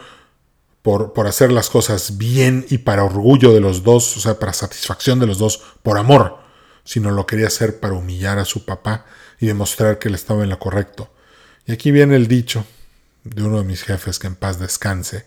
por, 0.82 1.12
por 1.12 1.26
hacer 1.26 1.50
las 1.50 1.70
cosas 1.70 2.18
bien 2.18 2.66
y 2.70 2.78
para 2.78 3.04
orgullo 3.04 3.52
de 3.52 3.60
los 3.60 3.82
dos, 3.82 4.16
o 4.16 4.20
sea, 4.20 4.38
para 4.38 4.52
satisfacción 4.52 5.18
de 5.18 5.26
los 5.26 5.38
dos, 5.38 5.62
por 5.82 5.98
amor, 5.98 6.38
sino 6.84 7.10
lo 7.10 7.26
quería 7.26 7.48
hacer 7.48 7.80
para 7.80 7.94
humillar 7.94 8.38
a 8.38 8.44
su 8.44 8.64
papá 8.64 9.06
y 9.40 9.46
demostrar 9.46 9.98
que 9.98 10.08
él 10.08 10.14
estaba 10.14 10.44
en 10.44 10.50
lo 10.50 10.58
correcto. 10.58 11.10
Y 11.66 11.72
aquí 11.72 11.90
viene 11.90 12.16
el 12.16 12.28
dicho 12.28 12.64
de 13.24 13.42
uno 13.42 13.58
de 13.58 13.64
mis 13.64 13.82
jefes 13.82 14.18
que 14.18 14.26
en 14.26 14.36
paz 14.36 14.58
descanse. 14.58 15.26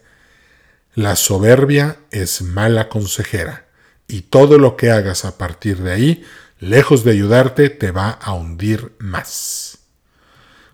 La 0.93 1.15
soberbia 1.15 1.97
es 2.11 2.41
mala 2.41 2.89
consejera 2.89 3.65
y 4.07 4.21
todo 4.21 4.57
lo 4.57 4.77
que 4.77 4.91
hagas 4.91 5.25
a 5.25 5.37
partir 5.37 5.79
de 5.79 5.91
ahí, 5.91 6.25
lejos 6.59 7.03
de 7.03 7.11
ayudarte, 7.11 7.69
te 7.69 7.91
va 7.91 8.09
a 8.09 8.33
hundir 8.33 8.95
más. 8.99 9.76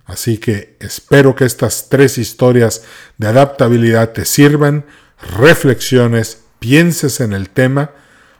Así 0.05 0.37
que 0.37 0.75
espero 0.79 1.35
que 1.35 1.45
estas 1.45 1.89
tres 1.89 2.17
historias 2.17 2.83
de 3.17 3.27
adaptabilidad 3.27 4.11
te 4.11 4.25
sirvan, 4.25 4.85
reflexiones, 5.37 6.43
pienses 6.59 7.19
en 7.19 7.33
el 7.33 7.49
tema, 7.49 7.91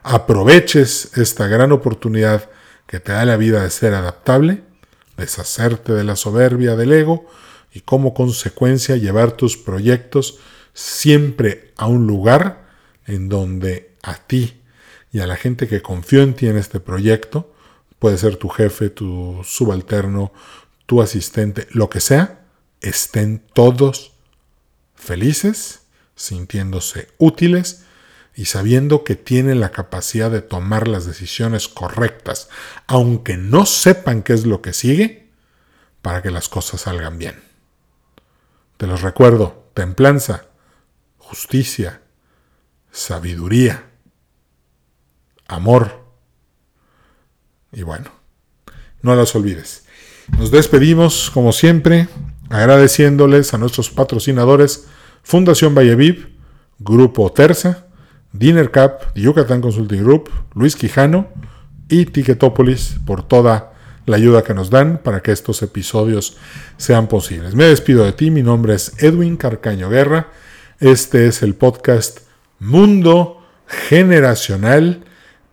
aproveches 0.04 1.18
esta 1.18 1.48
gran 1.48 1.72
oportunidad 1.72 2.50
que 2.86 3.00
te 3.00 3.14
da 3.14 3.26
la 3.26 3.38
vida 3.38 3.64
de 3.64 3.70
ser 3.70 3.94
adaptable 3.94 4.64
deshacerte 5.18 5.94
de 5.94 6.04
la 6.04 6.16
soberbia 6.16 6.76
del 6.76 6.92
ego 6.92 7.26
y 7.72 7.82
como 7.82 8.14
consecuencia 8.14 8.96
llevar 8.96 9.34
tus 9.34 9.58
proyectos 9.58 10.40
siempre 10.74 11.72
a 11.78 11.88
un 11.88 12.08
lugar 12.08 12.68
en 13.06 13.30
donde 13.30 13.96
a 14.02 14.16
ti 14.16 14.62
y 15.12 15.20
a 15.20 15.28
la 15.28 15.36
gente 15.36 15.68
que 15.68 15.82
confió 15.82 16.24
en 16.24 16.34
ti 16.34 16.48
en 16.48 16.58
este 16.58 16.80
proyecto, 16.80 17.54
puede 18.00 18.18
ser 18.18 18.38
tu 18.38 18.50
jefe, 18.50 18.90
tu 18.90 19.42
subalterno, 19.44 20.34
tu 20.94 21.02
asistente, 21.02 21.68
lo 21.72 21.90
que 21.90 22.00
sea, 22.00 22.46
estén 22.80 23.40
todos 23.40 24.12
felices, 24.94 25.88
sintiéndose 26.16 27.08
útiles 27.18 27.86
y 28.36 28.46
sabiendo 28.46 29.04
que 29.04 29.16
tienen 29.16 29.60
la 29.60 29.72
capacidad 29.72 30.30
de 30.30 30.44
tomar 30.44 30.88
las 30.88 31.08
decisiones 31.08 31.68
correctas, 31.68 32.48
aunque 32.86 33.38
no 33.38 33.66
sepan 33.66 34.22
qué 34.22 34.34
es 34.34 34.46
lo 34.46 34.62
que 34.62 34.72
sigue, 34.72 35.32
para 36.04 36.22
que 36.22 36.30
las 36.30 36.48
cosas 36.48 36.82
salgan 36.82 37.18
bien. 37.18 37.42
Te 38.78 38.86
los 38.86 39.02
recuerdo, 39.02 39.72
templanza, 39.74 40.46
justicia, 41.18 42.04
sabiduría, 42.92 43.90
amor. 45.48 46.06
Y 47.72 47.82
bueno, 47.82 48.12
no 49.02 49.16
las 49.16 49.34
olvides. 49.34 49.83
Nos 50.38 50.52
despedimos, 50.52 51.30
como 51.34 51.52
siempre, 51.52 52.08
agradeciéndoles 52.50 53.54
a 53.54 53.58
nuestros 53.58 53.90
patrocinadores 53.90 54.88
Fundación 55.24 55.76
Valleviv, 55.76 56.30
Grupo 56.80 57.32
Terza, 57.32 57.86
Dinner 58.32 58.72
Cup, 58.72 59.14
Yucatán 59.16 59.62
Consulting 59.62 60.04
Group, 60.04 60.30
Luis 60.54 60.76
Quijano 60.76 61.30
y 61.90 62.06
Ticketopolis 62.06 62.96
por 63.06 63.28
toda 63.28 63.74
la 64.06 64.18
ayuda 64.18 64.44
que 64.44 64.54
nos 64.54 64.70
dan 64.70 64.98
para 64.98 65.22
que 65.22 65.32
estos 65.32 65.62
episodios 65.62 66.38
sean 66.78 67.08
posibles. 67.08 67.56
Me 67.56 67.66
despido 67.66 68.04
de 68.04 68.14
ti, 68.14 68.32
mi 68.32 68.44
nombre 68.44 68.74
es 68.74 68.94
Edwin 69.02 69.38
Carcaño 69.38 69.90
Guerra, 69.90 70.32
este 70.80 71.28
es 71.28 71.42
el 71.44 71.56
podcast 71.56 72.20
Mundo 72.60 73.42
Generacional 73.68 75.06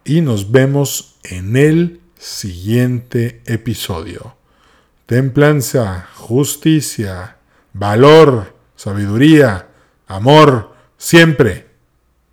y 0.04 0.20
nos 0.20 0.50
vemos 0.50 1.16
en 1.22 1.56
el 1.56 2.00
siguiente 2.18 3.42
episodio. 3.46 4.39
Templanza, 5.10 6.06
justicia, 6.14 7.36
valor, 7.72 8.54
sabiduría, 8.76 9.66
amor, 10.06 10.72
siempre 10.96 11.70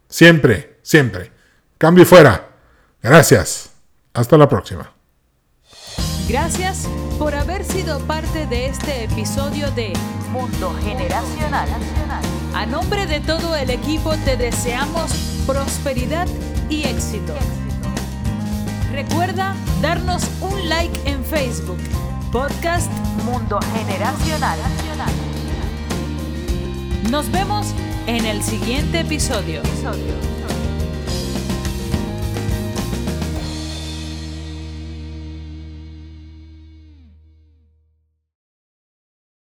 Siempre, 0.10 0.80
siempre. 0.84 1.32
Cambio 1.78 2.06
fuera. 2.06 2.50
Gracias. 3.02 3.72
Hasta 4.14 4.38
la 4.38 4.48
próxima. 4.48 4.92
Gracias 6.28 6.88
por 7.20 7.36
haber 7.36 7.64
sido 7.64 8.00
parte 8.00 8.48
de 8.48 8.68
este 8.68 9.04
episodio 9.04 9.70
de 9.72 9.94
Mundo 10.32 10.76
Generacional. 10.84 11.70
A 12.54 12.66
nombre 12.66 13.06
de 13.06 13.20
todo 13.20 13.56
el 13.56 13.70
equipo 13.70 14.16
te 14.26 14.38
deseamos 14.38 15.12
prosperidad 15.46 16.28
y 16.70 16.84
éxito. 16.84 17.34
Recuerda 18.92 19.56
darnos 19.82 20.24
un 20.42 20.70
like 20.70 21.00
en 21.06 21.24
Facebook, 21.24 21.78
Podcast 22.32 22.92
Mundo 23.24 23.60
Generacional. 23.74 24.60
Nos 27.10 27.32
vemos 27.32 27.68
en 28.06 28.26
el 28.26 28.44
siguiente 28.44 29.00
episodio. 29.00 29.62